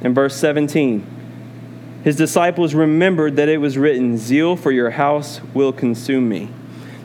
In 0.00 0.14
verse 0.14 0.36
17, 0.36 2.00
his 2.04 2.16
disciples 2.16 2.74
remembered 2.74 3.36
that 3.36 3.48
it 3.48 3.58
was 3.58 3.78
written, 3.78 4.16
Zeal 4.18 4.56
for 4.56 4.72
your 4.72 4.90
house 4.90 5.40
will 5.54 5.72
consume 5.72 6.28
me. 6.28 6.48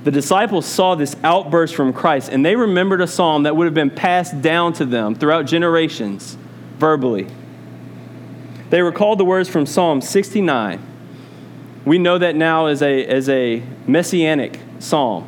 The 0.03 0.11
disciples 0.11 0.65
saw 0.65 0.95
this 0.95 1.15
outburst 1.23 1.75
from 1.75 1.93
Christ 1.93 2.29
and 2.29 2.45
they 2.45 2.55
remembered 2.55 3.01
a 3.01 3.07
psalm 3.07 3.43
that 3.43 3.55
would 3.55 3.65
have 3.65 3.73
been 3.73 3.89
passed 3.89 4.41
down 4.41 4.73
to 4.73 4.85
them 4.85 5.15
throughout 5.15 5.45
generations 5.45 6.37
verbally. 6.77 7.27
They 8.69 8.81
recalled 8.81 9.19
the 9.19 9.25
words 9.25 9.49
from 9.49 9.65
Psalm 9.65 10.01
69 10.01 10.81
we 11.87 11.97
know 11.97 12.17
that 12.17 12.35
now 12.35 12.65
as 12.65 12.81
a, 12.81 13.05
as 13.05 13.29
a 13.29 13.63
messianic 13.87 14.59
psalm. 14.79 15.25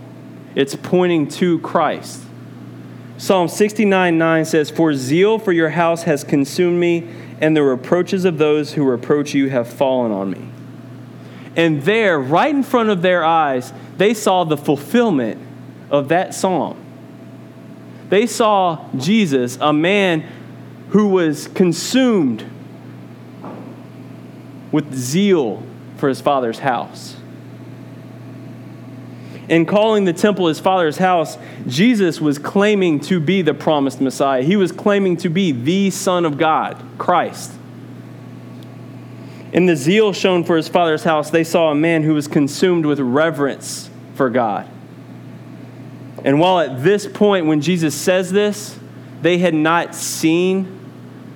It's 0.55 0.75
pointing 0.75 1.29
to 1.29 1.59
Christ. 1.59 2.21
Psalm 3.17 3.47
69 3.47 4.17
9 4.17 4.45
says, 4.45 4.69
For 4.69 4.93
zeal 4.93 5.39
for 5.39 5.53
your 5.53 5.69
house 5.69 6.03
has 6.03 6.25
consumed 6.25 6.77
me, 6.77 7.07
and 7.39 7.55
the 7.55 7.63
reproaches 7.63 8.25
of 8.25 8.37
those 8.39 8.73
who 8.73 8.83
reproach 8.83 9.33
you 9.33 9.49
have 9.49 9.71
fallen 9.71 10.11
on 10.11 10.31
me. 10.31 10.49
And 11.55 11.83
there, 11.83 12.19
right 12.19 12.53
in 12.53 12.63
front 12.63 12.89
of 12.89 13.01
their 13.01 13.23
eyes, 13.23 13.71
they 13.95 14.13
saw 14.13 14.43
the 14.43 14.57
fulfillment 14.57 15.41
of 15.89 16.09
that 16.09 16.33
psalm. 16.33 16.77
They 18.09 18.27
saw 18.27 18.85
Jesus, 18.97 19.57
a 19.61 19.71
man 19.71 20.25
who 20.89 21.07
was 21.07 21.47
consumed 21.47 22.43
with 24.73 24.93
zeal 24.93 25.63
for 25.99 26.09
his 26.09 26.21
father's 26.21 26.59
house. 26.59 27.15
In 29.49 29.65
calling 29.65 30.05
the 30.05 30.13
temple 30.13 30.47
his 30.47 30.59
father's 30.59 30.97
house, 30.97 31.37
Jesus 31.67 32.21
was 32.21 32.37
claiming 32.37 32.99
to 33.01 33.19
be 33.19 33.41
the 33.41 33.53
promised 33.55 33.99
Messiah. 33.99 34.43
He 34.43 34.55
was 34.55 34.71
claiming 34.71 35.17
to 35.17 35.29
be 35.29 35.51
the 35.51 35.89
Son 35.89 36.23
of 36.23 36.37
God, 36.37 36.83
Christ. 36.99 37.53
In 39.51 39.65
the 39.65 39.75
zeal 39.75 40.13
shown 40.13 40.43
for 40.43 40.55
his 40.55 40.67
father's 40.67 41.03
house, 41.03 41.31
they 41.31 41.43
saw 41.43 41.71
a 41.71 41.75
man 41.75 42.03
who 42.03 42.13
was 42.13 42.27
consumed 42.27 42.85
with 42.85 42.99
reverence 42.99 43.89
for 44.13 44.29
God. 44.29 44.69
And 46.23 46.39
while 46.39 46.59
at 46.59 46.83
this 46.83 47.07
point, 47.07 47.47
when 47.47 47.61
Jesus 47.61 47.95
says 47.95 48.31
this, 48.31 48.77
they 49.21 49.39
had 49.39 49.55
not 49.55 49.95
seen 49.95 50.79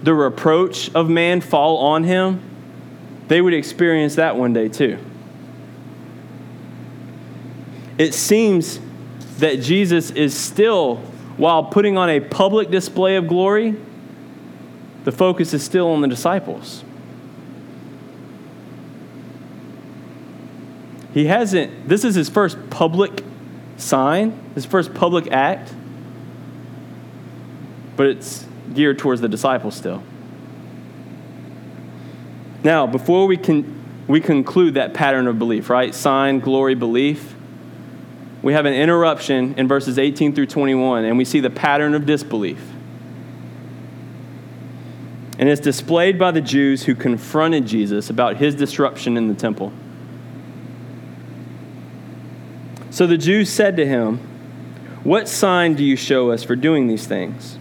the 0.04 0.14
reproach 0.14 0.94
of 0.94 1.10
man 1.10 1.42
fall 1.42 1.78
on 1.78 2.04
him, 2.04 2.42
they 3.28 3.42
would 3.42 3.54
experience 3.54 4.16
that 4.16 4.36
one 4.36 4.54
day 4.54 4.68
too. 4.68 4.98
It 7.98 8.14
seems 8.14 8.80
that 9.38 9.62
Jesus 9.62 10.12
is 10.12 10.36
still, 10.36 10.98
while 11.38 11.66
putting 11.66 11.98
on 11.98 12.10
a 12.10 12.20
public 12.20 12.70
display 12.70 13.16
of 13.16 13.28
glory, 13.28 13.76
the 15.04 15.12
focus 15.12 15.54
is 15.54 15.64
still 15.64 15.90
on 15.90 16.02
the 16.02 16.08
disciples. 16.08 16.84
He 21.14 21.26
hasn't, 21.26 21.88
this 21.88 22.04
is 22.04 22.16
his 22.16 22.30
first 22.30 22.58
public 22.70 23.24
sign, 23.78 24.40
his 24.56 24.66
first 24.66 24.94
public 24.94 25.32
act, 25.32 25.74
but 27.96 28.08
it's 28.08 28.48
geared 28.74 28.98
towards 28.98 29.22
the 29.22 29.30
disciples 29.30 29.76
still. 29.76 30.02
Now, 32.64 32.88
before 32.88 33.28
we 33.28 33.38
can 33.38 33.84
we 34.08 34.20
conclude 34.20 34.74
that 34.74 34.94
pattern 34.94 35.28
of 35.28 35.40
belief, 35.40 35.70
right? 35.70 35.94
Sign, 35.94 36.40
glory, 36.40 36.76
belief. 36.76 37.36
We 38.42 38.54
have 38.54 38.66
an 38.66 38.74
interruption 38.74 39.56
in 39.58 39.68
verses 39.68 39.98
18 39.98 40.36
through 40.36 40.48
21, 40.48 41.06
and 41.06 41.18
we 41.18 41.24
see 41.24 41.40
the 41.40 41.50
pattern 41.50 41.94
of 41.94 42.06
disbelief. 42.06 42.62
And 45.40 45.50
it's 45.50 45.62
displayed 45.62 46.20
by 46.20 46.32
the 46.32 46.42
Jews 46.42 46.84
who 46.84 46.96
confronted 46.96 47.66
Jesus 47.66 48.10
about 48.10 48.38
his 48.38 48.56
disruption 48.56 49.18
in 49.18 49.30
the 49.30 49.34
temple. 49.34 49.72
So 52.90 53.08
the 53.08 53.18
Jews 53.18 53.50
said 53.50 53.76
to 53.78 53.86
him, 53.86 54.18
What 55.04 55.28
sign 55.28 55.74
do 55.76 55.84
you 55.84 55.96
show 55.96 56.30
us 56.32 56.44
for 56.44 56.56
doing 56.56 56.88
these 56.88 57.08
things? 57.08 57.58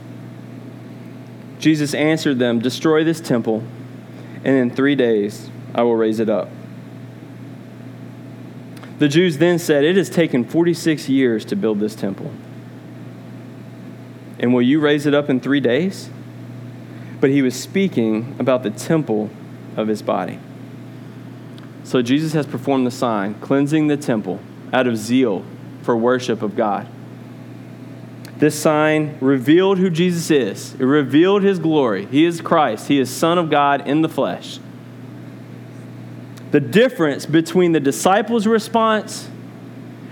Jesus 1.59 1.95
answered 1.95 2.39
them, 2.39 2.59
Destroy 2.59 3.05
this 3.05 3.21
temple, 3.21 3.63
and 4.45 4.57
in 4.57 4.71
three 4.71 4.95
days 4.95 5.51
I 5.75 5.83
will 5.83 5.97
raise 5.97 6.21
it 6.21 6.29
up. 6.29 6.49
The 8.99 9.09
Jews 9.09 9.39
then 9.39 9.59
said, 9.59 9.85
It 9.85 9.97
has 9.97 10.09
taken 10.09 10.45
46 10.45 11.09
years 11.09 11.45
to 11.47 11.57
build 11.57 11.81
this 11.81 11.95
temple. 11.95 12.31
And 14.39 14.55
will 14.55 14.63
you 14.63 14.81
raise 14.81 15.07
it 15.07 15.15
up 15.15 15.29
in 15.29 15.41
three 15.41 15.61
days? 15.61 16.11
But 17.21 17.31
he 17.31 17.43
was 17.43 17.61
speaking 17.61 18.37
about 18.39 18.63
the 18.63 18.71
temple 18.71 19.31
of 19.77 19.89
his 19.89 20.03
body. 20.03 20.39
So 21.85 22.03
Jesus 22.03 22.33
has 22.33 22.47
performed 22.47 22.87
the 22.87 22.91
sign, 22.91 23.35
cleansing 23.35 23.87
the 23.87 23.97
temple 23.97 24.41
out 24.73 24.87
of 24.87 24.97
zeal 24.97 25.45
for 25.83 25.97
worship 25.97 26.43
of 26.43 26.57
God. 26.57 26.87
This 28.43 28.61
sign 28.61 29.19
revealed 29.21 29.79
who 29.79 29.89
Jesus 29.89 30.29
is. 30.29 30.75
It 30.75 30.85
revealed 30.85 31.45
his 31.45 31.61
glory. 31.61 32.07
He 32.07 32.25
is 32.25 32.41
Christ. 32.41 32.89
He 32.89 32.99
is 32.99 33.09
Son 33.09 33.39
of 33.39 33.51
God 33.51 33.87
in 33.87 34.03
the 34.03 34.09
flesh. 34.09 34.59
The 36.51 36.59
difference 36.59 37.25
between 37.25 37.71
the 37.71 37.79
disciples' 37.79 38.49
response 38.49 39.31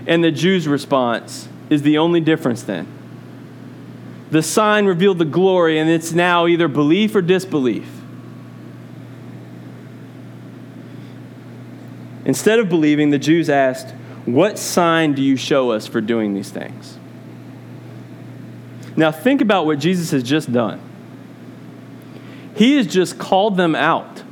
and 0.07 0.23
the 0.23 0.31
Jews' 0.31 0.65
response 0.65 1.49
is 1.69 1.81
the 1.81 1.97
only 1.97 2.21
difference 2.21 2.63
then. 2.63 2.87
The 4.29 4.41
sign 4.41 4.85
revealed 4.85 5.17
the 5.17 5.25
glory, 5.25 5.77
and 5.77 5.89
it's 5.89 6.13
now 6.13 6.47
either 6.47 6.69
belief 6.69 7.13
or 7.13 7.21
disbelief. 7.21 7.91
Instead 12.23 12.59
of 12.59 12.69
believing, 12.69 13.09
the 13.09 13.19
Jews 13.19 13.49
asked, 13.49 13.93
what 14.23 14.57
sign 14.57 15.15
do 15.15 15.21
you 15.21 15.35
show 15.35 15.71
us 15.71 15.85
for 15.85 15.99
doing 15.99 16.33
these 16.33 16.49
things? 16.49 16.97
Now, 18.95 19.11
think 19.11 19.41
about 19.41 19.65
what 19.65 19.79
Jesus 19.79 20.11
has 20.11 20.23
just 20.23 20.51
done. 20.51 20.81
He 22.55 22.75
has 22.75 22.87
just 22.87 23.17
called 23.17 23.57
them 23.57 23.75
out. 23.75 24.23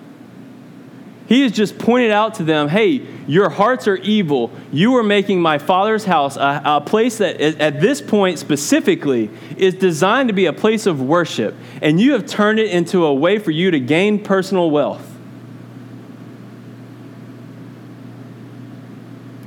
He 1.28 1.41
has 1.41 1.52
just 1.52 1.78
pointed 1.78 2.12
out 2.12 2.36
to 2.36 2.43
them, 2.43 2.69
hey, 2.69 3.06
your 3.28 3.50
hearts 3.50 3.88
are 3.88 3.98
evil. 3.98 4.52
You 4.72 4.98
are 4.98 5.04
making 5.04 5.41
my 5.41 5.60
Father's 5.60 6.04
house 6.04 6.36
a, 6.36 6.62
a, 6.65 6.82
place 6.82 7.19
that, 7.19 7.39
at 7.39 7.80
this 7.80 8.02
point 8.02 8.39
specifically, 8.39 9.30
is 9.56 9.76
designed 9.76 10.30
to 10.30 10.34
be 10.34 10.48
a 10.48 10.54
place 10.54 10.88
of 10.88 11.00
worship, 11.00 11.54
and 11.84 12.02
you 12.02 12.13
have 12.13 12.26
turned 12.26 12.58
it 12.58 12.72
into 12.72 13.06
a 13.06 13.13
way 13.13 13.38
for 13.38 13.52
you 13.52 13.69
to 13.69 13.80
gain 13.80 14.24
personal 14.24 14.72
wealth. 14.72 15.06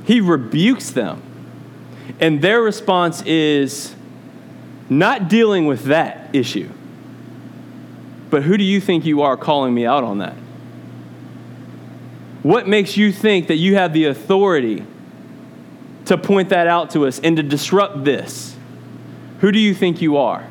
He 0.05 0.21
rebukes 0.21 0.89
them. 0.91 1.21
And 2.19 2.41
their 2.41 2.61
response 2.61 3.21
is 3.23 3.95
not 4.89 5.29
dealing 5.29 5.65
with 5.65 5.85
that 5.85 6.29
issue. 6.33 6.69
But 8.29 8.43
who 8.43 8.57
do 8.57 8.63
you 8.63 8.81
think 8.81 9.05
you 9.05 9.21
are 9.21 9.37
calling 9.37 9.73
me 9.73 9.85
out 9.85 10.03
on 10.03 10.17
that? 10.19 10.35
What 12.41 12.67
makes 12.67 12.97
you 12.97 13.11
think 13.11 13.47
that 13.47 13.55
you 13.55 13.75
have 13.75 13.93
the 13.93 14.05
authority 14.05 14.85
to 16.05 16.17
point 16.17 16.49
that 16.49 16.67
out 16.67 16.91
to 16.91 17.05
us 17.05 17.19
and 17.19 17.37
to 17.37 17.43
disrupt 17.43 18.03
this? 18.03 18.55
Who 19.39 19.51
do 19.51 19.59
you 19.59 19.73
think 19.73 20.01
you 20.01 20.17
are? 20.17 20.47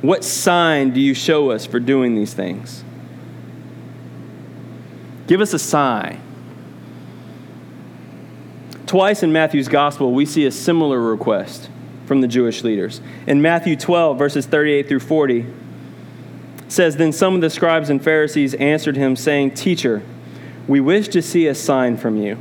What 0.00 0.24
sign 0.24 0.92
do 0.92 1.00
you 1.00 1.14
show 1.14 1.50
us 1.50 1.64
for 1.64 1.78
doing 1.78 2.14
these 2.14 2.34
things? 2.34 2.82
Give 5.26 5.40
us 5.40 5.54
a 5.54 5.58
sign. 5.58 6.20
Twice 8.92 9.22
in 9.22 9.32
Matthew's 9.32 9.68
gospel, 9.68 10.12
we 10.12 10.26
see 10.26 10.44
a 10.44 10.50
similar 10.50 11.00
request 11.00 11.70
from 12.04 12.20
the 12.20 12.28
Jewish 12.28 12.62
leaders. 12.62 13.00
In 13.26 13.40
Matthew 13.40 13.74
12, 13.74 14.18
verses 14.18 14.44
38 14.44 14.86
through 14.86 15.00
40, 15.00 15.46
says, 16.68 16.98
Then 16.98 17.10
some 17.10 17.34
of 17.34 17.40
the 17.40 17.48
scribes 17.48 17.88
and 17.88 18.04
Pharisees 18.04 18.52
answered 18.52 18.98
him, 18.98 19.16
saying, 19.16 19.52
Teacher, 19.52 20.02
we 20.68 20.78
wish 20.78 21.08
to 21.08 21.22
see 21.22 21.46
a 21.46 21.54
sign 21.54 21.96
from 21.96 22.18
you. 22.18 22.36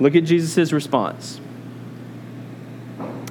Look 0.00 0.14
at 0.14 0.24
Jesus' 0.24 0.70
response. 0.70 1.40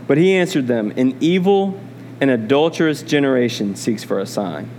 But 0.08 0.18
he 0.18 0.34
answered 0.34 0.66
them, 0.66 0.92
An 0.98 1.16
evil 1.20 1.80
and 2.20 2.32
adulterous 2.32 3.04
generation 3.04 3.76
seeks 3.76 4.04
for 4.04 4.20
a 4.20 4.26
sign 4.26 4.72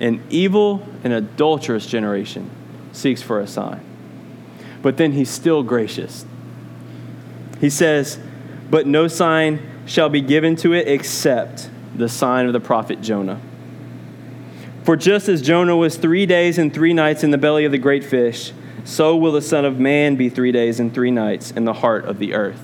an 0.00 0.22
evil 0.28 0.86
and 1.02 1.14
adulterous 1.14 1.86
generation 1.86 2.50
seeks 2.92 3.22
for 3.22 3.40
a 3.40 3.46
sign. 3.46 3.93
But 4.84 4.98
then 4.98 5.12
he's 5.12 5.30
still 5.30 5.62
gracious. 5.62 6.26
He 7.58 7.70
says, 7.70 8.18
But 8.70 8.86
no 8.86 9.08
sign 9.08 9.60
shall 9.86 10.10
be 10.10 10.20
given 10.20 10.56
to 10.56 10.74
it 10.74 10.86
except 10.86 11.70
the 11.96 12.06
sign 12.06 12.46
of 12.46 12.52
the 12.52 12.60
prophet 12.60 13.00
Jonah. 13.00 13.40
For 14.82 14.94
just 14.94 15.26
as 15.30 15.40
Jonah 15.40 15.74
was 15.74 15.96
three 15.96 16.26
days 16.26 16.58
and 16.58 16.72
three 16.72 16.92
nights 16.92 17.24
in 17.24 17.30
the 17.30 17.38
belly 17.38 17.64
of 17.64 17.72
the 17.72 17.78
great 17.78 18.04
fish, 18.04 18.52
so 18.84 19.16
will 19.16 19.32
the 19.32 19.40
Son 19.40 19.64
of 19.64 19.80
Man 19.80 20.16
be 20.16 20.28
three 20.28 20.52
days 20.52 20.78
and 20.78 20.92
three 20.92 21.10
nights 21.10 21.50
in 21.50 21.64
the 21.64 21.72
heart 21.72 22.04
of 22.04 22.18
the 22.18 22.34
earth. 22.34 22.60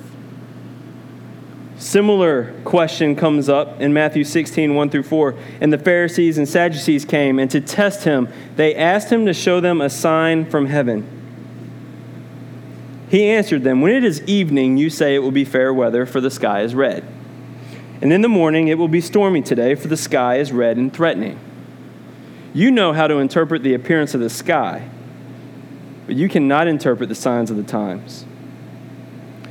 Similar 1.78 2.52
question 2.64 3.16
comes 3.16 3.48
up 3.48 3.80
in 3.80 3.94
Matthew 3.94 4.24
16, 4.24 4.74
1 4.74 4.90
through 4.90 5.04
4. 5.04 5.34
And 5.62 5.72
the 5.72 5.78
Pharisees 5.78 6.36
and 6.36 6.46
Sadducees 6.46 7.06
came, 7.06 7.38
and 7.38 7.50
to 7.50 7.62
test 7.62 8.04
him, 8.04 8.28
they 8.56 8.74
asked 8.74 9.08
him 9.08 9.24
to 9.24 9.32
show 9.32 9.60
them 9.60 9.80
a 9.80 9.88
sign 9.88 10.44
from 10.44 10.66
heaven. 10.66 11.19
He 13.10 13.28
answered 13.28 13.64
them, 13.64 13.80
When 13.80 13.92
it 13.92 14.04
is 14.04 14.22
evening, 14.22 14.76
you 14.76 14.88
say 14.88 15.16
it 15.16 15.18
will 15.18 15.32
be 15.32 15.44
fair 15.44 15.74
weather, 15.74 16.06
for 16.06 16.20
the 16.20 16.30
sky 16.30 16.60
is 16.60 16.76
red. 16.76 17.04
And 18.00 18.12
in 18.12 18.20
the 18.20 18.28
morning, 18.28 18.68
it 18.68 18.78
will 18.78 18.86
be 18.86 19.00
stormy 19.00 19.42
today, 19.42 19.74
for 19.74 19.88
the 19.88 19.96
sky 19.96 20.36
is 20.36 20.52
red 20.52 20.76
and 20.76 20.92
threatening. 20.92 21.40
You 22.54 22.70
know 22.70 22.92
how 22.92 23.08
to 23.08 23.18
interpret 23.18 23.64
the 23.64 23.74
appearance 23.74 24.14
of 24.14 24.20
the 24.20 24.30
sky, 24.30 24.88
but 26.06 26.14
you 26.14 26.28
cannot 26.28 26.68
interpret 26.68 27.08
the 27.08 27.16
signs 27.16 27.50
of 27.50 27.56
the 27.56 27.64
times. 27.64 28.24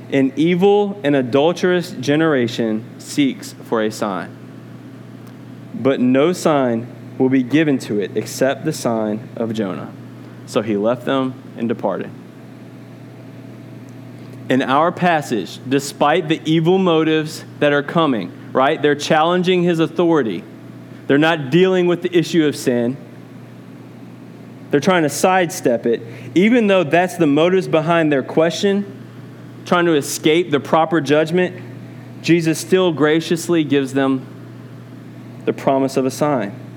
An 0.09 0.31
evil 0.37 0.97
and 1.03 1.13
adulterous 1.13 1.91
generation 1.91 2.85
seeks 2.97 3.51
for 3.51 3.83
a 3.83 3.91
sign, 3.91 4.35
but 5.73 5.99
no 5.99 6.31
sign 6.31 6.87
will 7.17 7.29
be 7.29 7.43
given 7.43 7.77
to 7.79 7.99
it 7.99 8.15
except 8.15 8.63
the 8.63 8.71
sign 8.71 9.27
of 9.35 9.53
Jonah. 9.53 9.93
So 10.45 10.61
he 10.61 10.77
left 10.77 11.03
them 11.03 11.33
and 11.57 11.67
departed. 11.67 12.09
In 14.49 14.63
our 14.63 14.91
passage, 14.91 15.59
despite 15.69 16.27
the 16.27 16.41
evil 16.43 16.79
motives 16.79 17.45
that 17.59 17.71
are 17.71 17.83
coming, 17.83 18.51
right? 18.51 18.81
They're 18.81 18.95
challenging 18.95 19.63
his 19.63 19.79
authority. 19.79 20.43
They're 21.07 21.19
not 21.19 21.51
dealing 21.51 21.85
with 21.87 22.01
the 22.01 22.15
issue 22.15 22.45
of 22.45 22.55
sin. 22.55 22.97
They're 24.71 24.79
trying 24.79 25.03
to 25.03 25.09
sidestep 25.09 25.85
it, 25.85 26.01
even 26.35 26.67
though 26.67 26.83
that's 26.83 27.17
the 27.17 27.27
motives 27.27 27.67
behind 27.67 28.11
their 28.11 28.23
question, 28.23 28.95
trying 29.65 29.85
to 29.85 29.95
escape 29.95 30.51
the 30.51 30.59
proper 30.59 30.99
judgment. 31.01 31.63
Jesus 32.21 32.59
still 32.59 32.91
graciously 32.91 33.63
gives 33.63 33.93
them 33.93 34.25
the 35.45 35.53
promise 35.53 35.95
of 35.97 36.05
a 36.05 36.11
sign. 36.11 36.68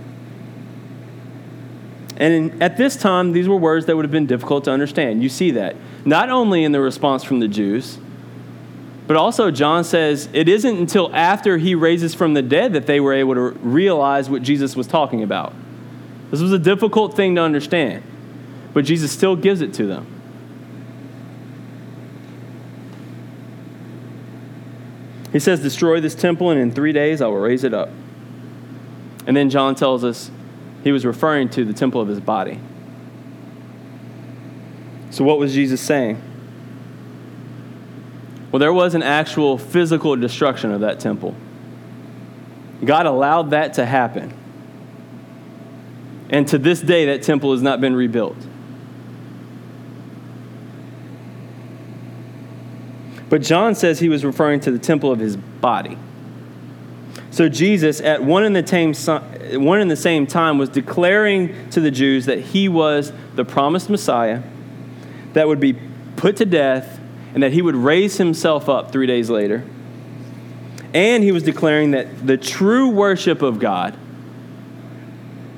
And 2.22 2.62
at 2.62 2.76
this 2.76 2.94
time, 2.94 3.32
these 3.32 3.48
were 3.48 3.56
words 3.56 3.86
that 3.86 3.96
would 3.96 4.04
have 4.04 4.12
been 4.12 4.26
difficult 4.26 4.62
to 4.64 4.70
understand. 4.70 5.24
You 5.24 5.28
see 5.28 5.50
that. 5.50 5.74
Not 6.04 6.30
only 6.30 6.62
in 6.62 6.70
the 6.70 6.80
response 6.80 7.24
from 7.24 7.40
the 7.40 7.48
Jews, 7.48 7.98
but 9.08 9.16
also, 9.16 9.50
John 9.50 9.82
says 9.82 10.28
it 10.32 10.48
isn't 10.48 10.78
until 10.78 11.12
after 11.12 11.58
he 11.58 11.74
raises 11.74 12.14
from 12.14 12.34
the 12.34 12.40
dead 12.40 12.74
that 12.74 12.86
they 12.86 13.00
were 13.00 13.12
able 13.12 13.34
to 13.34 13.50
realize 13.58 14.30
what 14.30 14.42
Jesus 14.42 14.76
was 14.76 14.86
talking 14.86 15.24
about. 15.24 15.52
This 16.30 16.40
was 16.40 16.52
a 16.52 16.60
difficult 16.60 17.16
thing 17.16 17.34
to 17.34 17.40
understand, 17.40 18.04
but 18.72 18.84
Jesus 18.84 19.10
still 19.10 19.34
gives 19.34 19.60
it 19.60 19.74
to 19.74 19.86
them. 19.86 20.06
He 25.32 25.40
says, 25.40 25.58
Destroy 25.58 26.00
this 26.00 26.14
temple, 26.14 26.50
and 26.50 26.60
in 26.60 26.70
three 26.70 26.92
days 26.92 27.20
I 27.20 27.26
will 27.26 27.40
raise 27.40 27.64
it 27.64 27.74
up. 27.74 27.88
And 29.26 29.36
then 29.36 29.50
John 29.50 29.74
tells 29.74 30.04
us 30.04 30.30
he 30.82 30.92
was 30.92 31.06
referring 31.06 31.48
to 31.50 31.64
the 31.64 31.72
temple 31.72 32.00
of 32.00 32.08
his 32.08 32.20
body. 32.20 32.58
So, 35.10 35.24
what 35.24 35.38
was 35.38 35.52
Jesus 35.52 35.80
saying? 35.80 36.20
Well, 38.50 38.60
there 38.60 38.72
was 38.72 38.94
an 38.94 39.02
actual 39.02 39.56
physical 39.58 40.16
destruction 40.16 40.72
of 40.72 40.80
that 40.80 41.00
temple. 41.00 41.34
God 42.84 43.06
allowed 43.06 43.50
that 43.50 43.74
to 43.74 43.86
happen. 43.86 44.34
And 46.28 46.48
to 46.48 46.58
this 46.58 46.80
day, 46.80 47.06
that 47.06 47.22
temple 47.22 47.52
has 47.52 47.62
not 47.62 47.80
been 47.80 47.94
rebuilt. 47.94 48.36
But 53.28 53.42
John 53.42 53.74
says 53.74 54.00
he 54.00 54.10
was 54.10 54.24
referring 54.24 54.60
to 54.60 54.70
the 54.70 54.78
temple 54.78 55.10
of 55.10 55.18
his 55.18 55.36
body. 55.36 55.96
So 57.30 57.48
Jesus, 57.48 58.00
at 58.02 58.22
one 58.22 58.44
and 58.44 58.54
the 58.54 58.66
same, 58.66 58.92
one 59.58 59.80
and 59.80 59.90
the 59.90 59.96
same 59.96 60.26
time, 60.26 60.58
was 60.58 60.68
declaring 60.68 61.70
to 61.70 61.80
the 61.80 61.90
Jews 61.90 62.26
that 62.26 62.40
he 62.40 62.68
was 62.68 63.12
the 63.34 63.44
promised 63.44 63.90
Messiah 63.90 64.42
that 65.32 65.48
would 65.48 65.60
be 65.60 65.74
put 66.16 66.36
to 66.36 66.44
death 66.44 67.00
and 67.34 67.42
that 67.42 67.52
he 67.52 67.62
would 67.62 67.76
raise 67.76 68.18
himself 68.18 68.68
up 68.68 68.92
three 68.92 69.06
days 69.06 69.30
later. 69.30 69.64
And 70.94 71.24
he 71.24 71.32
was 71.32 71.42
declaring 71.42 71.92
that 71.92 72.26
the 72.26 72.36
true 72.36 72.90
worship 72.90 73.42
of 73.42 73.58
God 73.58 73.96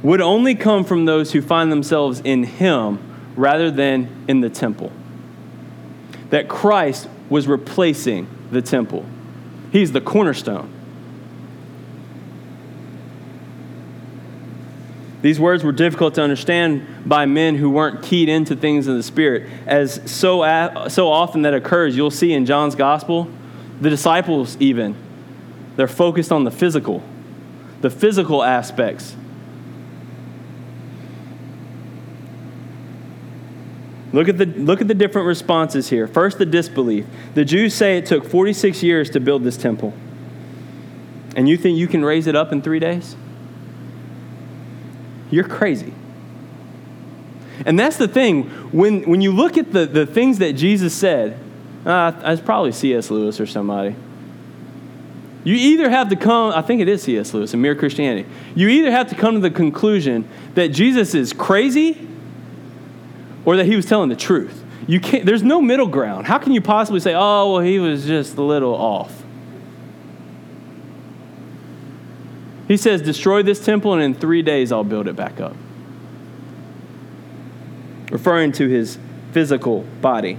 would 0.02 0.20
only 0.20 0.54
come 0.54 0.84
from 0.84 1.06
those 1.06 1.32
who 1.32 1.40
find 1.40 1.72
themselves 1.72 2.20
in 2.20 2.44
him 2.44 2.98
rather 3.36 3.70
than 3.70 4.24
in 4.28 4.40
the 4.40 4.50
temple. 4.50 4.92
That 6.30 6.48
Christ 6.48 7.08
was 7.28 7.48
replacing 7.48 8.28
the 8.50 8.62
temple, 8.62 9.04
he's 9.72 9.92
the 9.92 10.00
cornerstone. 10.00 10.73
These 15.24 15.40
words 15.40 15.64
were 15.64 15.72
difficult 15.72 16.16
to 16.16 16.22
understand 16.22 16.86
by 17.06 17.24
men 17.24 17.54
who 17.54 17.70
weren't 17.70 18.02
keyed 18.02 18.28
into 18.28 18.54
things 18.54 18.88
in 18.88 18.94
the 18.98 19.02
Spirit. 19.02 19.48
As 19.66 19.98
so, 20.04 20.86
so 20.88 21.10
often 21.10 21.40
that 21.42 21.54
occurs, 21.54 21.96
you'll 21.96 22.10
see 22.10 22.34
in 22.34 22.44
John's 22.44 22.74
gospel, 22.74 23.30
the 23.80 23.88
disciples 23.88 24.54
even, 24.60 24.94
they're 25.76 25.88
focused 25.88 26.30
on 26.30 26.44
the 26.44 26.50
physical, 26.50 27.02
the 27.80 27.88
physical 27.88 28.42
aspects. 28.42 29.16
Look 34.12 34.28
at, 34.28 34.36
the, 34.36 34.44
look 34.44 34.82
at 34.82 34.88
the 34.88 34.94
different 34.94 35.26
responses 35.26 35.88
here. 35.88 36.06
First, 36.06 36.36
the 36.36 36.44
disbelief. 36.44 37.06
The 37.32 37.46
Jews 37.46 37.72
say 37.72 37.96
it 37.96 38.04
took 38.04 38.26
46 38.26 38.82
years 38.82 39.08
to 39.08 39.20
build 39.20 39.42
this 39.42 39.56
temple. 39.56 39.94
And 41.34 41.48
you 41.48 41.56
think 41.56 41.78
you 41.78 41.88
can 41.88 42.04
raise 42.04 42.26
it 42.26 42.36
up 42.36 42.52
in 42.52 42.60
three 42.60 42.78
days? 42.78 43.16
You're 45.34 45.48
crazy. 45.48 45.92
And 47.66 47.76
that's 47.76 47.96
the 47.96 48.06
thing. 48.06 48.44
When, 48.70 49.02
when 49.02 49.20
you 49.20 49.32
look 49.32 49.58
at 49.58 49.72
the, 49.72 49.84
the 49.84 50.06
things 50.06 50.38
that 50.38 50.52
Jesus 50.52 50.94
said, 50.94 51.36
uh, 51.84 52.12
it's 52.24 52.40
probably 52.40 52.70
C.S. 52.70 53.10
Lewis 53.10 53.40
or 53.40 53.46
somebody. 53.46 53.96
You 55.42 55.54
either 55.56 55.90
have 55.90 56.08
to 56.10 56.16
come, 56.16 56.52
I 56.54 56.62
think 56.62 56.80
it 56.80 56.88
is 56.88 57.02
C.S. 57.02 57.34
Lewis 57.34 57.52
in 57.52 57.60
Mere 57.60 57.74
Christianity. 57.74 58.28
You 58.54 58.68
either 58.68 58.92
have 58.92 59.08
to 59.08 59.16
come 59.16 59.34
to 59.34 59.40
the 59.40 59.50
conclusion 59.50 60.28
that 60.54 60.68
Jesus 60.68 61.14
is 61.16 61.32
crazy 61.32 62.08
or 63.44 63.56
that 63.56 63.66
he 63.66 63.74
was 63.74 63.86
telling 63.86 64.10
the 64.10 64.16
truth. 64.16 64.64
You 64.86 65.00
can't, 65.00 65.26
there's 65.26 65.42
no 65.42 65.60
middle 65.60 65.88
ground. 65.88 66.28
How 66.28 66.38
can 66.38 66.52
you 66.52 66.60
possibly 66.60 67.00
say, 67.00 67.14
oh, 67.14 67.54
well, 67.54 67.60
he 67.60 67.80
was 67.80 68.06
just 68.06 68.36
a 68.36 68.42
little 68.42 68.74
off? 68.74 69.23
He 72.74 72.78
says, 72.78 73.00
Destroy 73.02 73.44
this 73.44 73.64
temple, 73.64 73.92
and 73.92 74.02
in 74.02 74.14
three 74.14 74.42
days 74.42 74.72
I'll 74.72 74.82
build 74.82 75.06
it 75.06 75.14
back 75.14 75.38
up. 75.38 75.54
Referring 78.10 78.50
to 78.50 78.66
his 78.66 78.98
physical 79.30 79.82
body. 80.00 80.36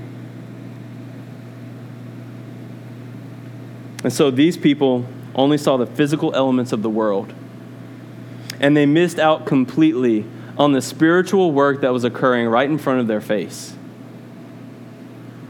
And 4.04 4.12
so 4.12 4.32
these 4.32 4.58
people 4.58 5.06
only 5.34 5.58
saw 5.58 5.78
the 5.78 5.86
physical 5.86 6.36
elements 6.36 6.74
of 6.74 6.82
the 6.82 6.90
world. 6.90 7.34
And 8.60 8.76
they 8.76 8.86
missed 8.86 9.18
out 9.18 9.46
completely 9.46 10.26
on 10.58 10.74
the 10.74 10.82
spiritual 10.82 11.54
work 11.54 11.80
that 11.80 11.94
was 11.94 12.04
occurring 12.04 12.50
right 12.50 12.70
in 12.70 12.78
front 12.78 13.00
of 13.00 13.08
their 13.08 13.22
face. 13.22 13.78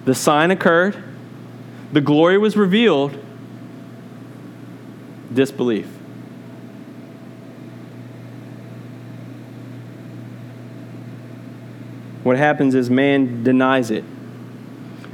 The 0.05 0.13
sign 0.13 0.51
occurred, 0.51 1.03
the 1.91 2.01
glory 2.01 2.37
was 2.37 2.55
revealed, 2.55 3.17
disbelief. 5.33 5.94
What 12.25 12.37
happens 12.37 12.73
is 12.73 12.89
man 12.89 13.43
denies 13.43 13.91
it, 13.91 14.03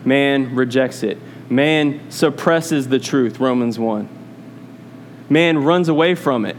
man 0.05 0.55
rejects 0.55 1.03
it, 1.03 1.17
man 1.51 2.09
suppresses 2.09 2.87
the 2.87 2.99
truth, 2.99 3.37
Romans 3.37 3.77
1. 3.77 4.07
Man 5.29 5.61
runs 5.65 5.89
away 5.89 6.15
from 6.15 6.45
it, 6.45 6.55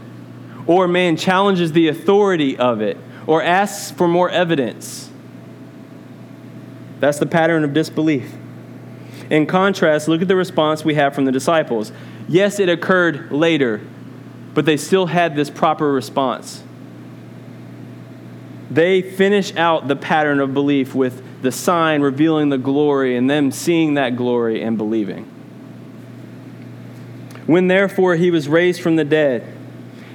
or 0.67 0.87
man 0.87 1.17
challenges 1.17 1.71
the 1.71 1.87
authority 1.87 2.55
of 2.55 2.81
it, 2.81 2.97
or 3.25 3.41
asks 3.41 3.89
for 3.89 4.07
more 4.07 4.29
evidence. 4.29 5.09
That's 6.99 7.17
the 7.17 7.25
pattern 7.25 7.63
of 7.63 7.73
disbelief. 7.73 8.31
In 9.31 9.47
contrast, 9.47 10.07
look 10.07 10.21
at 10.21 10.27
the 10.27 10.35
response 10.35 10.85
we 10.85 10.93
have 10.93 11.15
from 11.15 11.25
the 11.25 11.31
disciples. 11.31 11.91
Yes, 12.29 12.59
it 12.59 12.69
occurred 12.69 13.31
later, 13.31 13.81
but 14.53 14.65
they 14.65 14.77
still 14.77 15.07
had 15.07 15.35
this 15.35 15.49
proper 15.49 15.91
response 15.91 16.61
they 18.73 19.01
finish 19.03 19.55
out 19.55 19.87
the 19.87 19.95
pattern 19.95 20.39
of 20.39 20.53
belief 20.53 20.95
with 20.95 21.41
the 21.43 21.51
sign 21.51 22.01
revealing 22.01 22.49
the 22.49 22.57
glory 22.57 23.15
and 23.15 23.29
them 23.29 23.51
seeing 23.51 23.93
that 23.93 24.15
glory 24.15 24.63
and 24.63 24.77
believing. 24.77 25.25
When 27.45 27.67
therefore 27.67 28.15
he 28.15 28.31
was 28.31 28.47
raised 28.47 28.81
from 28.81 28.95
the 28.95 29.03
dead, 29.03 29.43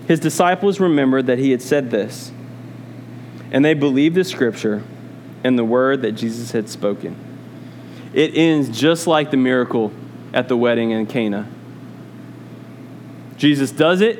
his 0.09 0.19
disciples 0.19 0.81
remembered 0.81 1.27
that 1.27 1.39
he 1.39 1.51
had 1.51 1.63
said 1.63 1.91
this, 1.91 2.33
and 3.53 3.65
they 3.65 3.75
believed 3.75 4.17
the 4.17 4.25
scripture 4.25 4.83
and 5.45 5.59
the 5.59 5.65
word 5.65 6.03
that 6.03 6.13
Jesus 6.13 6.51
had 6.51 6.69
spoken. 6.69 7.15
It 8.13 8.35
ends 8.35 8.77
just 8.77 9.07
like 9.07 9.31
the 9.31 9.37
miracle 9.37 9.93
at 10.33 10.49
the 10.49 10.57
wedding 10.57 10.91
in 10.91 11.07
Cana. 11.07 11.47
Jesus 13.37 13.71
does 13.71 14.01
it, 14.01 14.19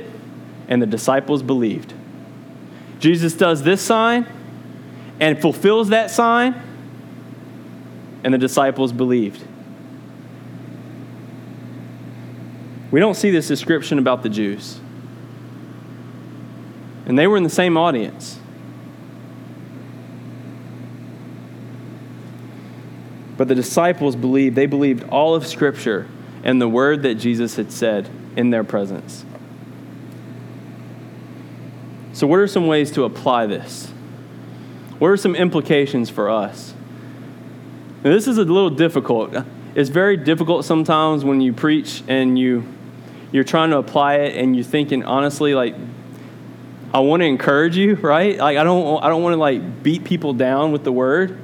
and 0.69 0.81
the 0.81 0.87
disciples 0.87 1.43
believed. 1.43 1.95
Jesus 2.99 3.35
does 3.35 3.63
this 3.63 3.81
sign 3.81 4.27
and 5.21 5.41
fulfills 5.41 5.89
that 5.89 6.11
sign, 6.11 6.61
and 8.25 8.35
the 8.35 8.39
disciples 8.39 8.93
believed. 8.93 9.45
We 12.91 13.01
don't 13.01 13.15
see 13.15 13.31
this 13.31 13.49
description 13.49 13.99
about 13.99 14.23
the 14.23 14.29
Jews. 14.29 14.81
And 17.07 17.19
they 17.19 17.27
were 17.27 17.37
in 17.37 17.43
the 17.43 17.51
same 17.51 17.77
audience. 17.77 18.39
But 23.37 23.49
the 23.49 23.55
disciples 23.55 24.17
believed, 24.17 24.57
they 24.57 24.67
believed 24.67 25.09
all 25.09 25.35
of 25.35 25.47
Scripture 25.47 26.09
and 26.43 26.61
the 26.61 26.69
word 26.69 27.03
that 27.03 27.15
Jesus 27.15 27.57
had 27.57 27.71
said 27.71 28.09
in 28.37 28.51
their 28.51 28.65
presence. 28.65 29.25
So, 32.19 32.27
what 32.27 32.41
are 32.41 32.49
some 32.49 32.67
ways 32.67 32.91
to 32.93 33.05
apply 33.05 33.47
this? 33.47 33.87
What 34.99 35.07
are 35.07 35.17
some 35.17 35.37
implications 35.37 36.11
for 36.11 36.29
us? 36.29 36.75
Now, 38.03 38.11
this 38.11 38.27
is 38.27 38.39
a 38.39 38.45
little 38.45 38.71
difficult. 38.71 39.37
It's 39.77 39.89
very 39.89 40.17
difficult 40.17 40.65
sometimes 40.65 41.25
when 41.25 41.41
you 41.41 41.53
preach 41.53 42.03
and 42.09 42.37
you 42.37 42.67
you're 43.31 43.45
trying 43.45 43.71
to 43.71 43.79
apply 43.79 44.17
it 44.17 44.37
and 44.37 44.57
you're 44.57 44.65
thinking 44.65 45.05
honestly 45.05 45.55
like 45.55 45.77
I 46.93 46.99
want 46.99 47.21
to 47.21 47.27
encourage 47.27 47.77
you, 47.77 47.95
right? 47.95 48.37
Like 48.37 48.59
I 48.59 48.65
don't 48.65 49.01
I 49.01 49.09
don't 49.09 49.23
want 49.23 49.35
to 49.35 49.39
like 49.39 49.85
beat 49.85 50.03
people 50.03 50.33
down 50.33 50.73
with 50.73 50.83
the 50.83 50.91
word. 50.91 51.39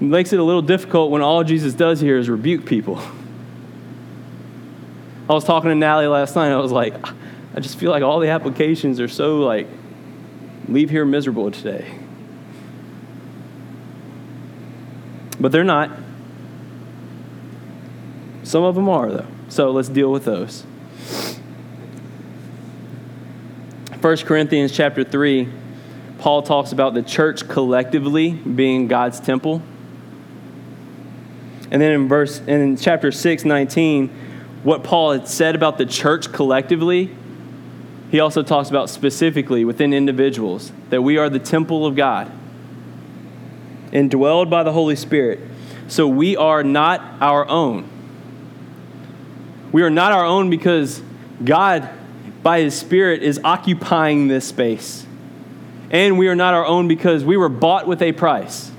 It 0.00 0.04
makes 0.04 0.32
it 0.32 0.38
a 0.38 0.44
little 0.44 0.62
difficult 0.62 1.10
when 1.10 1.22
all 1.22 1.42
Jesus 1.42 1.74
does 1.74 1.98
here 1.98 2.16
is 2.16 2.30
rebuke 2.30 2.64
people. 2.64 2.98
I 5.28 5.32
was 5.32 5.42
talking 5.42 5.70
to 5.70 5.74
Natalie 5.74 6.06
last 6.06 6.36
night. 6.36 6.52
I 6.52 6.58
was 6.58 6.70
like, 6.70 6.94
I 7.56 7.60
just 7.60 7.78
feel 7.78 7.90
like 7.90 8.02
all 8.02 8.20
the 8.20 8.28
applications 8.28 9.00
are 9.00 9.08
so 9.08 9.38
like, 9.38 9.66
leave 10.68 10.90
here 10.90 11.06
miserable 11.06 11.50
today. 11.50 11.90
But 15.40 15.52
they're 15.52 15.64
not. 15.64 15.90
Some 18.42 18.62
of 18.62 18.74
them 18.74 18.88
are, 18.88 19.10
though. 19.10 19.26
So 19.48 19.70
let's 19.70 19.88
deal 19.88 20.12
with 20.12 20.24
those. 20.24 20.62
1 24.00 24.16
Corinthians 24.18 24.70
chapter 24.72 25.02
3, 25.02 25.48
Paul 26.18 26.42
talks 26.42 26.72
about 26.72 26.94
the 26.94 27.02
church 27.02 27.48
collectively 27.48 28.32
being 28.32 28.86
God's 28.86 29.18
temple. 29.18 29.62
And 31.70 31.82
then 31.82 31.92
in 31.92 32.08
verse 32.08 32.38
and 32.38 32.62
in 32.62 32.76
chapter 32.76 33.10
6, 33.10 33.44
19, 33.44 34.08
what 34.62 34.84
Paul 34.84 35.12
had 35.12 35.26
said 35.26 35.54
about 35.56 35.78
the 35.78 35.86
church 35.86 36.32
collectively, 36.32 37.10
he 38.10 38.20
also 38.20 38.42
talks 38.42 38.70
about 38.70 38.88
specifically 38.88 39.64
within 39.64 39.92
individuals 39.92 40.72
that 40.90 41.02
we 41.02 41.18
are 41.18 41.28
the 41.28 41.38
temple 41.38 41.84
of 41.84 41.96
God, 41.96 42.30
indwelled 43.92 44.48
by 44.48 44.62
the 44.62 44.72
Holy 44.72 44.96
Spirit. 44.96 45.40
So 45.88 46.06
we 46.06 46.36
are 46.36 46.62
not 46.62 47.00
our 47.20 47.48
own. 47.48 47.88
We 49.72 49.82
are 49.82 49.90
not 49.90 50.12
our 50.12 50.24
own 50.24 50.50
because 50.50 51.02
God, 51.44 51.88
by 52.42 52.60
His 52.60 52.78
Spirit, 52.78 53.22
is 53.22 53.40
occupying 53.42 54.28
this 54.28 54.46
space. 54.46 55.04
And 55.90 56.18
we 56.18 56.28
are 56.28 56.34
not 56.34 56.54
our 56.54 56.64
own 56.64 56.88
because 56.88 57.24
we 57.24 57.36
were 57.36 57.48
bought 57.48 57.86
with 57.86 58.02
a 58.02 58.12
price. 58.12 58.70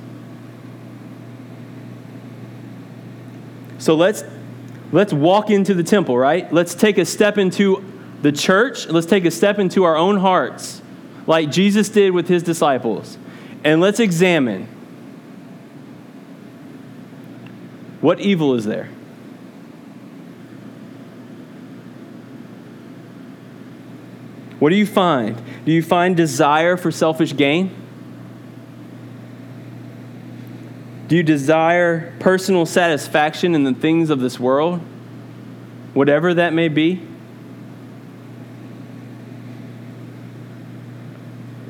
So 3.78 3.96
let's 3.96 4.24
let's 4.92 5.14
walk 5.14 5.50
into 5.50 5.74
the 5.74 5.84
temple, 5.84 6.18
right? 6.18 6.52
Let's 6.52 6.74
take 6.74 6.98
a 6.98 7.06
step 7.06 7.38
into 7.38 7.84
the 8.22 8.32
church. 8.32 8.88
Let's 8.88 9.08
take 9.08 9.26
a 9.26 9.32
step 9.32 9.60
into 9.60 9.84
our 9.84 9.96
own 9.96 10.18
hearts, 10.18 10.82
like 11.26 11.52
Jesus 11.52 11.90
did 11.90 12.12
with 12.12 12.28
his 12.28 12.44
disciples. 12.44 13.18
And 13.64 13.82
let's 13.82 14.00
examine 14.00 14.68
what 18.02 18.20
evil 18.20 18.54
is 18.54 18.66
there? 18.66 18.90
What 24.60 24.70
do 24.70 24.76
you 24.76 24.86
find? 24.86 25.42
Do 25.66 25.72
you 25.72 25.84
find 25.84 26.16
desire 26.16 26.78
for 26.78 26.92
selfish 26.92 27.36
gain? 27.36 27.76
Do 31.08 31.16
you 31.16 31.24
desire 31.24 32.14
personal 32.20 32.66
satisfaction 32.66 33.56
in 33.56 33.64
the 33.64 33.74
things 33.74 34.10
of 34.10 34.20
this 34.20 34.40
world? 34.40 34.82
Whatever 35.94 36.34
that 36.34 36.54
may 36.54 36.68
be? 36.68 37.02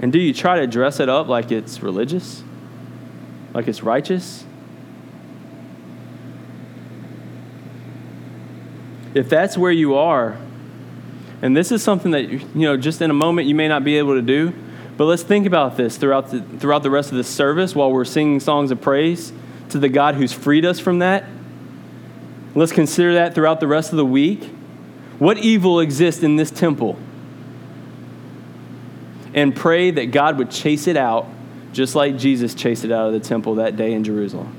And 0.02 0.12
do 0.12 0.20
you 0.20 0.34
try 0.34 0.60
to 0.60 0.68
dress 0.68 1.00
it 1.00 1.10
up 1.10 1.28
like 1.28 1.52
it's 1.52 1.82
religious? 1.82 2.43
Like 3.54 3.68
it's 3.68 3.82
righteous? 3.82 4.45
If 9.14 9.30
that's 9.30 9.58
where 9.58 9.72
you 9.72 9.95
are, 9.95 10.38
and 11.41 11.58
this 11.58 11.72
is 11.72 11.82
something 11.82 12.12
that, 12.12 12.30
you 12.30 12.41
know, 12.56 12.78
just 12.78 13.02
in 13.02 13.10
a 13.10 13.16
moment 13.16 13.48
you 13.48 13.56
may 13.56 13.68
not 13.68 13.84
be 13.84 13.98
able 13.98 14.14
to 14.14 14.22
do, 14.22 14.54
but 14.98 15.06
let's 15.06 15.24
think 15.24 15.45
about 15.45 15.78
this 15.78 15.98
throughout 15.98 16.32
the, 16.32 16.41
throughout 16.41 16.84
the 16.84 16.89
rest 16.89 17.12
of 17.12 17.18
this 17.18 17.28
service 17.28 17.76
while 17.76 17.91
we're 17.91 18.06
singing 18.06 18.39
songs 18.39 18.72
of 18.72 18.82
praise 18.82 19.32
to 19.70 19.80
the 19.80 19.89
God 19.89 20.16
who's 20.16 20.34
freed 20.34 20.66
us 20.66 20.80
from 20.80 21.00
that. 21.00 21.26
Let's 22.56 22.72
consider 22.72 23.16
that 23.16 23.36
throughout 23.36 23.60
the 23.60 23.68
rest 23.68 23.91
of 23.91 23.98
the 23.98 24.06
week. 24.06 24.43
What 25.20 25.38
evil 25.38 25.80
exists 25.80 26.24
in 26.24 26.36
this 26.36 26.50
temple? 26.50 26.98
And 29.38 29.56
pray 29.56 29.92
that 29.92 30.08
God 30.08 30.40
would 30.40 30.50
chase 30.50 30.88
it 30.88 30.98
out, 30.98 31.28
just 31.72 31.94
like 31.94 32.18
Jesus 32.18 32.56
chased 32.56 32.84
it 32.84 32.92
out 32.92 33.06
of 33.06 33.14
the 33.14 33.20
temple 33.20 33.56
that 33.56 33.78
day 33.78 33.94
in 33.94 34.04
Jerusalem. 34.04 34.56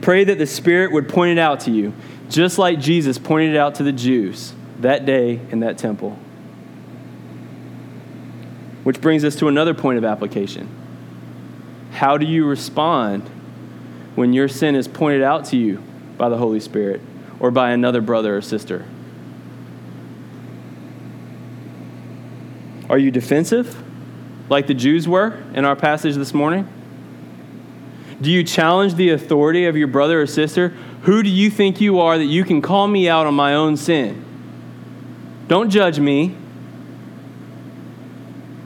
Pray 0.00 0.22
that 0.22 0.38
the 0.38 0.46
Spirit 0.46 0.92
would 0.92 1.08
point 1.08 1.32
it 1.32 1.38
out 1.40 1.58
to 1.60 1.72
you, 1.72 1.92
just 2.28 2.58
like 2.58 2.78
Jesus 2.78 3.18
pointed 3.18 3.56
it 3.56 3.56
out 3.56 3.74
to 3.74 3.82
the 3.82 3.90
Jews 3.90 4.54
that 4.78 5.04
day 5.04 5.40
in 5.50 5.58
that 5.60 5.78
temple. 5.78 6.16
Which 8.84 9.00
brings 9.00 9.24
us 9.24 9.34
to 9.36 9.48
another 9.48 9.74
point 9.74 9.98
of 9.98 10.04
application. 10.04 10.68
How 11.90 12.18
do 12.18 12.24
you 12.24 12.46
respond 12.46 13.24
when 14.14 14.32
your 14.32 14.46
sin 14.46 14.76
is 14.76 14.86
pointed 14.86 15.22
out 15.22 15.46
to 15.46 15.56
you 15.56 15.82
by 16.16 16.28
the 16.28 16.36
Holy 16.36 16.60
Spirit 16.60 17.00
or 17.40 17.50
by 17.50 17.72
another 17.72 18.00
brother 18.00 18.36
or 18.36 18.42
sister? 18.42 18.86
Are 22.88 22.98
you 22.98 23.10
defensive, 23.10 23.82
like 24.48 24.66
the 24.66 24.74
Jews 24.74 25.08
were 25.08 25.42
in 25.54 25.64
our 25.64 25.76
passage 25.76 26.14
this 26.14 26.32
morning? 26.32 26.68
Do 28.20 28.30
you 28.30 28.44
challenge 28.44 28.94
the 28.94 29.10
authority 29.10 29.66
of 29.66 29.76
your 29.76 29.88
brother 29.88 30.22
or 30.22 30.26
sister? 30.26 30.68
Who 31.02 31.22
do 31.22 31.28
you 31.28 31.50
think 31.50 31.80
you 31.80 32.00
are 32.00 32.16
that 32.16 32.24
you 32.24 32.44
can 32.44 32.62
call 32.62 32.88
me 32.88 33.08
out 33.08 33.26
on 33.26 33.34
my 33.34 33.54
own 33.54 33.76
sin? 33.76 34.24
Don't 35.48 35.70
judge 35.70 36.00
me. 36.00 36.34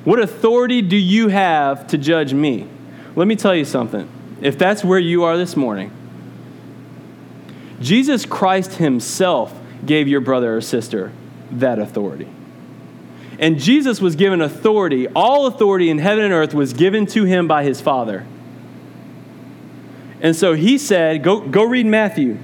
What 0.04 0.20
authority 0.20 0.82
do 0.82 0.96
you 0.96 1.28
have 1.28 1.86
to 1.88 1.98
judge 1.98 2.32
me? 2.32 2.68
Let 3.16 3.26
me 3.26 3.36
tell 3.36 3.54
you 3.54 3.64
something. 3.64 4.08
If 4.40 4.56
that's 4.56 4.84
where 4.84 4.98
you 4.98 5.24
are 5.24 5.36
this 5.36 5.56
morning, 5.56 5.92
Jesus 7.80 8.24
Christ 8.24 8.74
Himself 8.74 9.58
gave 9.84 10.08
your 10.08 10.20
brother 10.20 10.56
or 10.56 10.60
sister 10.60 11.12
that 11.50 11.78
authority. 11.78 12.28
And 13.41 13.59
Jesus 13.59 14.03
was 14.03 14.16
given 14.16 14.43
authority. 14.43 15.09
All 15.09 15.47
authority 15.47 15.88
in 15.88 15.99
heaven 15.99 16.24
and 16.24 16.32
earth 16.32 16.53
was 16.53 16.74
given 16.74 17.07
to 17.07 17.24
him 17.24 17.49
by 17.49 17.64
his 17.64 17.80
Father. 17.80 18.26
And 20.20 20.36
so 20.36 20.53
he 20.53 20.76
said, 20.76 21.22
go, 21.22 21.41
go 21.41 21.64
read 21.64 21.86
Matthew. 21.86 22.38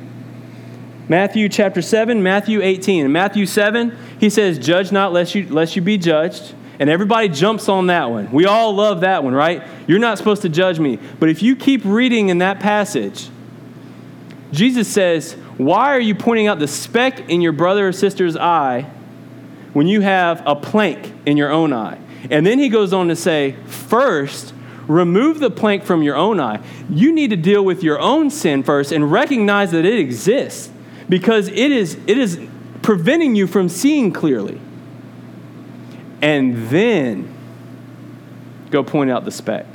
Matthew 1.07 1.51
chapter 1.51 1.83
7, 1.83 2.23
Matthew 2.23 2.63
18. 2.63 3.05
In 3.05 3.13
Matthew 3.13 3.45
7, 3.45 3.97
he 4.19 4.31
says, 4.31 4.59
Judge 4.59 4.91
not 4.91 5.13
lest 5.13 5.35
you, 5.35 5.47
lest 5.49 5.77
you 5.77 5.83
be 5.83 5.99
judged. 5.99 6.55
And 6.81 6.89
everybody 6.89 7.29
jumps 7.29 7.69
on 7.69 7.89
that 7.89 8.11
one. 8.11 8.33
We 8.33 8.47
all 8.47 8.75
love 8.75 9.03
that 9.03 9.23
one, 9.23 9.35
right? 9.35 9.63
You're 9.87 9.99
not 9.99 10.17
supposed 10.17 10.43
to 10.43 10.49
judge 10.49 10.81
me. 10.81 10.99
But 11.21 11.29
if 11.29 11.43
you 11.43 11.57
keep 11.57 11.83
reading 11.85 12.31
in 12.31 12.39
that 12.39 12.59
passage, 12.59 13.29
Jesus 14.51 14.89
says, 14.89 15.35
Why 15.59 15.95
are 15.95 16.01
you 16.01 16.15
pointing 16.15 16.47
out 16.47 16.59
the 16.59 16.67
speck 16.67 17.29
in 17.29 17.43
your 17.43 17.53
brother 17.53 17.87
or 17.87 17.93
sister's 17.93 18.37
eye 18.37 18.91
when 19.77 19.87
you 19.87 20.01
have 20.01 20.43
a 20.47 20.57
plank 20.57 21.13
in 21.27 21.37
your 21.37 21.53
own 21.53 21.71
eye? 21.71 21.99
And 22.31 22.47
then 22.47 22.59
he 22.59 22.71
goes 22.71 22.95
on 22.95 23.09
to 23.09 23.15
say, 23.15 23.57
First, 23.67 24.55
remove 24.89 25.39
the 25.39 25.51
plank 25.51 25.85
from 25.85 26.03
your 26.03 26.17
own 26.17 26.41
eye. 26.41 26.65
You 26.89 27.13
need 27.13 27.29
to 27.29 27.37
deal 27.37 27.63
with 27.63 27.83
your 27.83 28.01
own 28.01 28.31
sin 28.31 28.63
first 28.63 28.91
and 28.91 29.13
recognize 29.13 29.73
that 29.73 29.85
it 29.85 29.99
exists 29.99 30.71
because 31.11 31.49
it 31.49 31.73
is, 31.73 31.99
it 32.07 32.17
is 32.17 32.41
preventing 32.81 33.35
you 33.35 33.47
from 33.47 33.69
seeing 33.69 34.15
clearly 34.15 34.59
and 36.23 36.69
then 36.69 37.35
go 38.71 38.83
point 38.83 39.11
out 39.11 39.27
the 39.27 39.31
speck. 39.31 39.67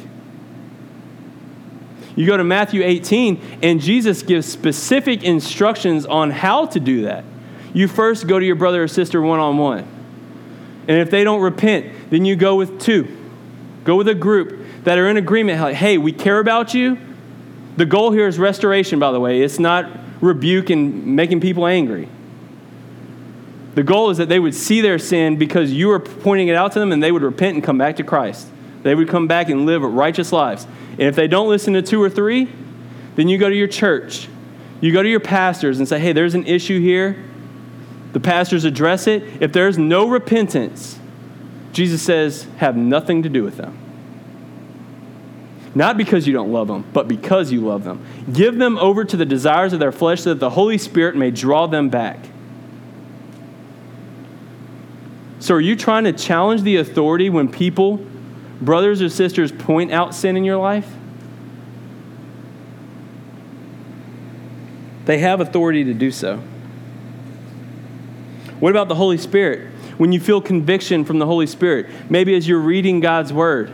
You 2.15 2.25
go 2.25 2.37
to 2.37 2.43
Matthew 2.43 2.81
18, 2.81 3.59
and 3.61 3.79
Jesus 3.79 4.23
gives 4.23 4.47
specific 4.47 5.21
instructions 5.21 6.07
on 6.07 6.31
how 6.31 6.65
to 6.65 6.79
do 6.79 7.03
that. 7.03 7.23
You 7.73 7.87
first 7.87 8.27
go 8.27 8.39
to 8.39 8.45
your 8.45 8.55
brother 8.55 8.83
or 8.83 8.87
sister 8.87 9.21
one 9.21 9.39
on 9.39 9.57
one. 9.57 9.87
And 10.87 10.97
if 10.97 11.11
they 11.11 11.23
don't 11.23 11.41
repent, 11.41 12.09
then 12.09 12.25
you 12.25 12.35
go 12.35 12.55
with 12.55 12.81
two. 12.81 13.17
Go 13.83 13.95
with 13.95 14.07
a 14.07 14.15
group 14.15 14.65
that 14.83 14.97
are 14.97 15.07
in 15.07 15.17
agreement. 15.17 15.61
Like, 15.61 15.75
hey, 15.75 15.97
we 15.97 16.11
care 16.11 16.39
about 16.39 16.73
you. 16.73 16.97
The 17.77 17.85
goal 17.85 18.11
here 18.11 18.27
is 18.27 18.37
restoration, 18.37 18.99
by 18.99 19.11
the 19.11 19.19
way. 19.19 19.41
It's 19.41 19.59
not 19.59 19.89
rebuke 20.21 20.69
and 20.69 21.15
making 21.15 21.39
people 21.39 21.65
angry. 21.65 22.09
The 23.75 23.83
goal 23.83 24.09
is 24.09 24.17
that 24.17 24.27
they 24.27 24.39
would 24.39 24.53
see 24.53 24.81
their 24.81 24.99
sin 24.99 25.37
because 25.37 25.71
you 25.71 25.87
were 25.87 25.99
pointing 25.99 26.49
it 26.49 26.55
out 26.55 26.73
to 26.73 26.79
them 26.79 26.91
and 26.91 27.01
they 27.01 27.11
would 27.11 27.21
repent 27.21 27.55
and 27.55 27.63
come 27.63 27.77
back 27.77 27.95
to 27.97 28.03
Christ. 28.03 28.47
They 28.83 28.95
would 28.95 29.07
come 29.07 29.27
back 29.27 29.49
and 29.49 29.65
live 29.65 29.81
righteous 29.81 30.33
lives. 30.33 30.67
And 30.91 31.03
if 31.03 31.15
they 31.15 31.27
don't 31.27 31.47
listen 31.47 31.73
to 31.73 31.81
two 31.81 32.01
or 32.01 32.09
three, 32.09 32.51
then 33.15 33.29
you 33.29 33.37
go 33.37 33.47
to 33.47 33.55
your 33.55 33.67
church. 33.67 34.27
You 34.81 34.91
go 34.91 35.01
to 35.01 35.09
your 35.09 35.19
pastors 35.19 35.79
and 35.79 35.87
say, 35.87 35.99
hey, 35.99 36.11
there's 36.11 36.33
an 36.33 36.45
issue 36.45 36.81
here. 36.81 37.23
The 38.13 38.19
pastors 38.19 38.65
address 38.65 39.07
it. 39.07 39.23
If 39.41 39.53
there's 39.53 39.77
no 39.77 40.07
repentance, 40.07 40.99
Jesus 41.71 42.01
says, 42.01 42.47
have 42.57 42.75
nothing 42.75 43.23
to 43.23 43.29
do 43.29 43.43
with 43.43 43.57
them. 43.57 43.77
Not 45.73 45.95
because 45.95 46.27
you 46.27 46.33
don't 46.33 46.51
love 46.51 46.67
them, 46.67 46.83
but 46.91 47.07
because 47.07 47.51
you 47.51 47.61
love 47.61 47.85
them. 47.85 48.05
Give 48.33 48.57
them 48.57 48.77
over 48.77 49.05
to 49.05 49.15
the 49.15 49.25
desires 49.25 49.71
of 49.71 49.79
their 49.79 49.93
flesh 49.93 50.23
so 50.23 50.31
that 50.31 50.39
the 50.39 50.49
Holy 50.49 50.77
Spirit 50.77 51.15
may 51.15 51.31
draw 51.31 51.67
them 51.67 51.89
back. 51.89 52.19
So, 55.39 55.55
are 55.55 55.61
you 55.61 55.75
trying 55.75 56.03
to 56.03 56.13
challenge 56.13 56.61
the 56.63 56.75
authority 56.75 57.29
when 57.29 57.49
people, 57.49 58.05
brothers 58.61 59.01
or 59.01 59.09
sisters, 59.09 59.51
point 59.51 59.91
out 59.91 60.13
sin 60.13 60.35
in 60.37 60.43
your 60.43 60.57
life? 60.57 60.93
They 65.05 65.17
have 65.19 65.41
authority 65.41 65.85
to 65.85 65.93
do 65.93 66.11
so. 66.11 66.43
What 68.61 68.69
about 68.69 68.87
the 68.87 68.95
Holy 68.95 69.17
Spirit? 69.17 69.67
When 69.97 70.11
you 70.11 70.19
feel 70.19 70.39
conviction 70.39 71.03
from 71.03 71.19
the 71.19 71.25
Holy 71.25 71.47
Spirit, 71.47 71.87
maybe 72.09 72.35
as 72.35 72.47
you're 72.47 72.59
reading 72.59 72.99
God's 72.99 73.33
Word, 73.33 73.73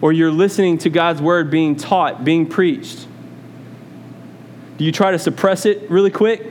or 0.00 0.12
you're 0.12 0.32
listening 0.32 0.78
to 0.78 0.90
God's 0.90 1.20
Word 1.20 1.50
being 1.50 1.76
taught, 1.76 2.24
being 2.24 2.46
preached, 2.46 3.06
do 4.78 4.84
you 4.84 4.92
try 4.92 5.10
to 5.10 5.18
suppress 5.18 5.66
it 5.66 5.90
really 5.90 6.10
quick? 6.10 6.42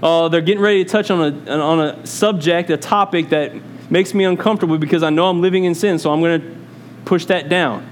Uh, 0.00 0.28
they're 0.28 0.40
getting 0.40 0.62
ready 0.62 0.84
to 0.84 0.88
touch 0.88 1.10
on 1.10 1.48
a, 1.48 1.58
on 1.58 1.80
a 1.80 2.06
subject, 2.06 2.70
a 2.70 2.76
topic 2.76 3.30
that 3.30 3.52
makes 3.90 4.14
me 4.14 4.22
uncomfortable 4.22 4.78
because 4.78 5.02
I 5.02 5.10
know 5.10 5.28
I'm 5.28 5.40
living 5.40 5.64
in 5.64 5.74
sin, 5.74 5.98
so 5.98 6.12
I'm 6.12 6.20
going 6.20 6.40
to 6.40 6.56
push 7.04 7.24
that 7.26 7.48
down. 7.48 7.90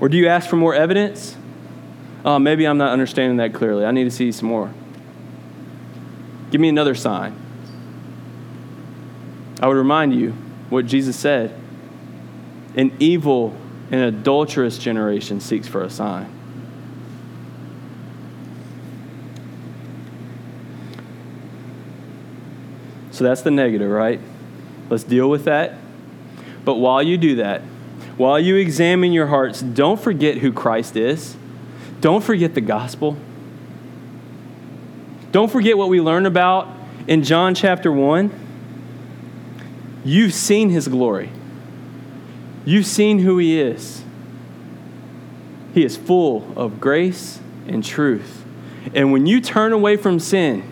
Or 0.00 0.08
do 0.08 0.16
you 0.16 0.26
ask 0.26 0.50
for 0.50 0.56
more 0.56 0.74
evidence? 0.74 1.36
Uh, 2.24 2.40
maybe 2.40 2.66
I'm 2.66 2.78
not 2.78 2.92
understanding 2.92 3.36
that 3.36 3.54
clearly. 3.54 3.84
I 3.84 3.92
need 3.92 4.04
to 4.04 4.10
see 4.10 4.32
some 4.32 4.48
more. 4.48 4.74
Give 6.50 6.60
me 6.60 6.68
another 6.68 6.94
sign. 6.94 7.36
I 9.60 9.68
would 9.68 9.76
remind 9.76 10.14
you 10.14 10.32
what 10.68 10.86
Jesus 10.86 11.16
said 11.16 11.54
an 12.76 12.96
evil 13.00 13.56
and 13.90 14.00
adulterous 14.00 14.78
generation 14.78 15.40
seeks 15.40 15.66
for 15.66 15.82
a 15.82 15.90
sign. 15.90 16.32
So 23.10 23.24
that's 23.24 23.42
the 23.42 23.50
negative, 23.50 23.90
right? 23.90 24.20
Let's 24.88 25.04
deal 25.04 25.28
with 25.28 25.44
that. 25.44 25.74
But 26.64 26.76
while 26.76 27.02
you 27.02 27.18
do 27.18 27.36
that, 27.36 27.60
while 28.16 28.38
you 28.38 28.56
examine 28.56 29.12
your 29.12 29.26
hearts, 29.26 29.60
don't 29.60 30.00
forget 30.00 30.38
who 30.38 30.52
Christ 30.52 30.96
is. 30.96 31.36
Don't 32.00 32.22
forget 32.22 32.54
the 32.54 32.60
gospel. 32.60 33.16
Don't 35.32 35.50
forget 35.50 35.78
what 35.78 35.88
we 35.88 36.00
learned 36.00 36.26
about 36.26 36.68
in 37.06 37.22
John 37.22 37.54
chapter 37.54 37.92
1. 37.92 38.30
You've 40.04 40.34
seen 40.34 40.70
his 40.70 40.88
glory, 40.88 41.30
you've 42.64 42.86
seen 42.86 43.20
who 43.20 43.38
he 43.38 43.60
is. 43.60 44.04
He 45.72 45.84
is 45.84 45.96
full 45.96 46.52
of 46.56 46.80
grace 46.80 47.40
and 47.68 47.84
truth. 47.84 48.44
And 48.94 49.12
when 49.12 49.26
you 49.26 49.40
turn 49.40 49.72
away 49.72 49.96
from 49.96 50.18
sin, 50.18 50.62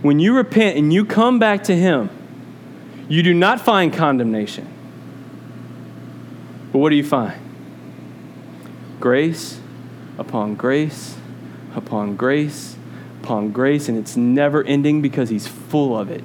when 0.00 0.18
you 0.18 0.34
repent 0.36 0.76
and 0.76 0.92
you 0.92 1.04
come 1.04 1.38
back 1.38 1.64
to 1.64 1.76
Him, 1.76 2.10
you 3.08 3.22
do 3.22 3.34
not 3.34 3.60
find 3.60 3.92
condemnation. 3.92 4.66
But 6.72 6.78
what 6.78 6.90
do 6.90 6.96
you 6.96 7.04
find? 7.04 7.40
Grace 9.00 9.60
upon 10.18 10.54
grace 10.54 11.16
upon 11.74 12.16
grace 12.16 12.76
upon 13.22 13.52
grace, 13.52 13.88
and 13.88 13.96
it's 13.96 14.16
never 14.16 14.64
ending 14.64 15.00
because 15.00 15.28
He's 15.28 15.46
full 15.46 15.96
of 15.96 16.10
it. 16.10 16.24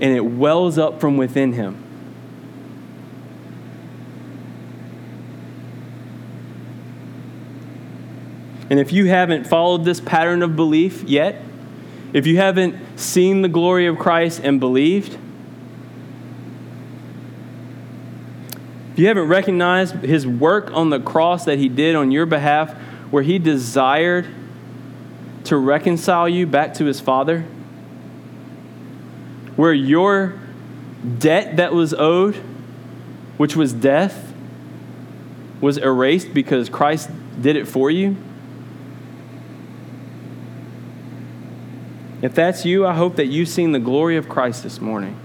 And 0.00 0.16
it 0.16 0.24
wells 0.24 0.78
up 0.78 1.00
from 1.00 1.16
within 1.16 1.52
Him. 1.54 1.82
And 8.68 8.80
if 8.80 8.92
you 8.92 9.06
haven't 9.06 9.46
followed 9.46 9.84
this 9.84 10.00
pattern 10.00 10.42
of 10.42 10.56
belief 10.56 11.02
yet, 11.02 11.42
if 12.12 12.26
you 12.26 12.38
haven't 12.38 12.98
seen 12.98 13.42
the 13.42 13.48
glory 13.48 13.86
of 13.86 13.98
Christ 13.98 14.40
and 14.42 14.60
believed, 14.60 15.18
if 18.92 18.98
you 18.98 19.06
haven't 19.08 19.28
recognized 19.28 19.96
his 19.96 20.26
work 20.26 20.70
on 20.72 20.90
the 20.90 21.00
cross 21.00 21.44
that 21.46 21.58
he 21.58 21.68
did 21.68 21.94
on 21.94 22.10
your 22.10 22.26
behalf, 22.26 22.72
where 23.10 23.22
he 23.22 23.38
desired 23.38 24.26
to 25.44 25.56
reconcile 25.56 26.28
you 26.28 26.46
back 26.46 26.74
to 26.74 26.84
his 26.84 27.00
Father, 27.00 27.42
where 29.56 29.72
your 29.72 30.38
debt 31.18 31.56
that 31.56 31.72
was 31.72 31.94
owed, 31.94 32.36
which 33.36 33.56
was 33.56 33.72
death, 33.72 34.32
was 35.60 35.78
erased 35.78 36.32
because 36.34 36.68
Christ 36.68 37.10
did 37.40 37.56
it 37.56 37.66
for 37.66 37.90
you. 37.90 38.16
If 42.20 42.34
that's 42.34 42.64
you, 42.64 42.86
I 42.86 42.94
hope 42.94 43.16
that 43.16 43.26
you've 43.26 43.48
seen 43.48 43.72
the 43.72 43.80
glory 43.80 44.16
of 44.16 44.28
Christ 44.28 44.62
this 44.62 44.80
morning. 44.80 45.18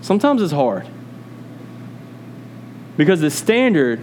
Sometimes 0.00 0.42
it's 0.42 0.52
hard 0.52 0.86
because 2.96 3.20
the 3.20 3.30
standard 3.30 4.00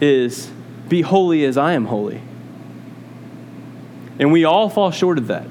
is 0.00 0.50
be 0.88 1.02
holy 1.02 1.44
as 1.44 1.56
I 1.56 1.72
am 1.72 1.86
holy. 1.86 2.20
And 4.18 4.32
we 4.32 4.44
all 4.44 4.68
fall 4.68 4.90
short 4.90 5.18
of 5.18 5.28
that. 5.28 5.44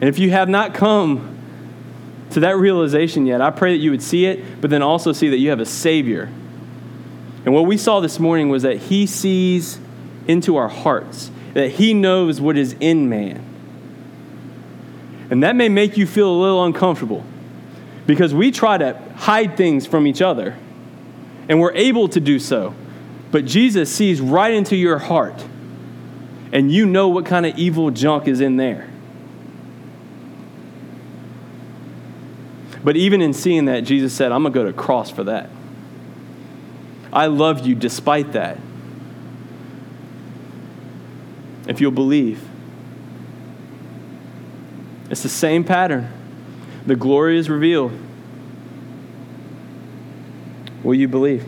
And 0.00 0.08
if 0.08 0.18
you 0.18 0.30
have 0.30 0.48
not 0.48 0.74
come 0.74 1.38
to 2.30 2.40
that 2.40 2.56
realization 2.56 3.26
yet, 3.26 3.40
I 3.40 3.50
pray 3.50 3.72
that 3.76 3.82
you 3.82 3.90
would 3.90 4.02
see 4.02 4.26
it, 4.26 4.60
but 4.60 4.70
then 4.70 4.82
also 4.82 5.12
see 5.12 5.28
that 5.30 5.38
you 5.38 5.50
have 5.50 5.60
a 5.60 5.66
Savior. 5.66 6.30
And 7.44 7.54
what 7.54 7.66
we 7.66 7.76
saw 7.76 8.00
this 8.00 8.18
morning 8.18 8.48
was 8.48 8.62
that 8.62 8.76
He 8.76 9.06
sees 9.06 9.78
into 10.26 10.56
our 10.56 10.68
hearts 10.68 11.30
that 11.54 11.70
He 11.72 11.94
knows 11.94 12.40
what 12.40 12.56
is 12.56 12.76
in 12.80 13.08
man. 13.08 13.44
And 15.30 15.42
that 15.42 15.56
may 15.56 15.68
make 15.68 15.96
you 15.96 16.06
feel 16.06 16.30
a 16.30 16.38
little 16.40 16.64
uncomfortable 16.64 17.24
because 18.06 18.34
we 18.34 18.50
try 18.50 18.78
to 18.78 19.00
hide 19.16 19.56
things 19.56 19.86
from 19.86 20.06
each 20.06 20.20
other, 20.22 20.56
and 21.48 21.60
we're 21.60 21.74
able 21.74 22.08
to 22.08 22.20
do 22.20 22.38
so. 22.38 22.74
But 23.30 23.44
Jesus 23.44 23.94
sees 23.94 24.20
right 24.20 24.52
into 24.52 24.74
your 24.76 24.98
heart, 24.98 25.44
and 26.52 26.70
you 26.70 26.86
know 26.86 27.08
what 27.08 27.26
kind 27.26 27.46
of 27.46 27.56
evil 27.58 27.90
junk 27.90 28.26
is 28.26 28.40
in 28.40 28.56
there. 28.56 28.88
But 32.82 32.96
even 32.96 33.20
in 33.20 33.34
seeing 33.34 33.66
that, 33.66 33.80
Jesus 33.80 34.12
said, 34.12 34.32
I'm 34.32 34.42
going 34.42 34.52
to 34.52 34.58
go 34.58 34.64
to 34.64 34.72
cross 34.72 35.10
for 35.10 35.24
that. 35.24 35.50
I 37.12 37.26
love 37.26 37.66
you 37.66 37.74
despite 37.74 38.32
that 38.32 38.58
if 41.66 41.80
you'll 41.80 41.90
believe. 41.90 42.46
It's 45.10 45.22
the 45.22 45.28
same 45.28 45.64
pattern. 45.64 46.12
The 46.86 46.96
glory 46.96 47.38
is 47.38 47.50
revealed. 47.50 47.92
Will 50.82 50.94
you 50.94 51.08
believe? 51.08 51.44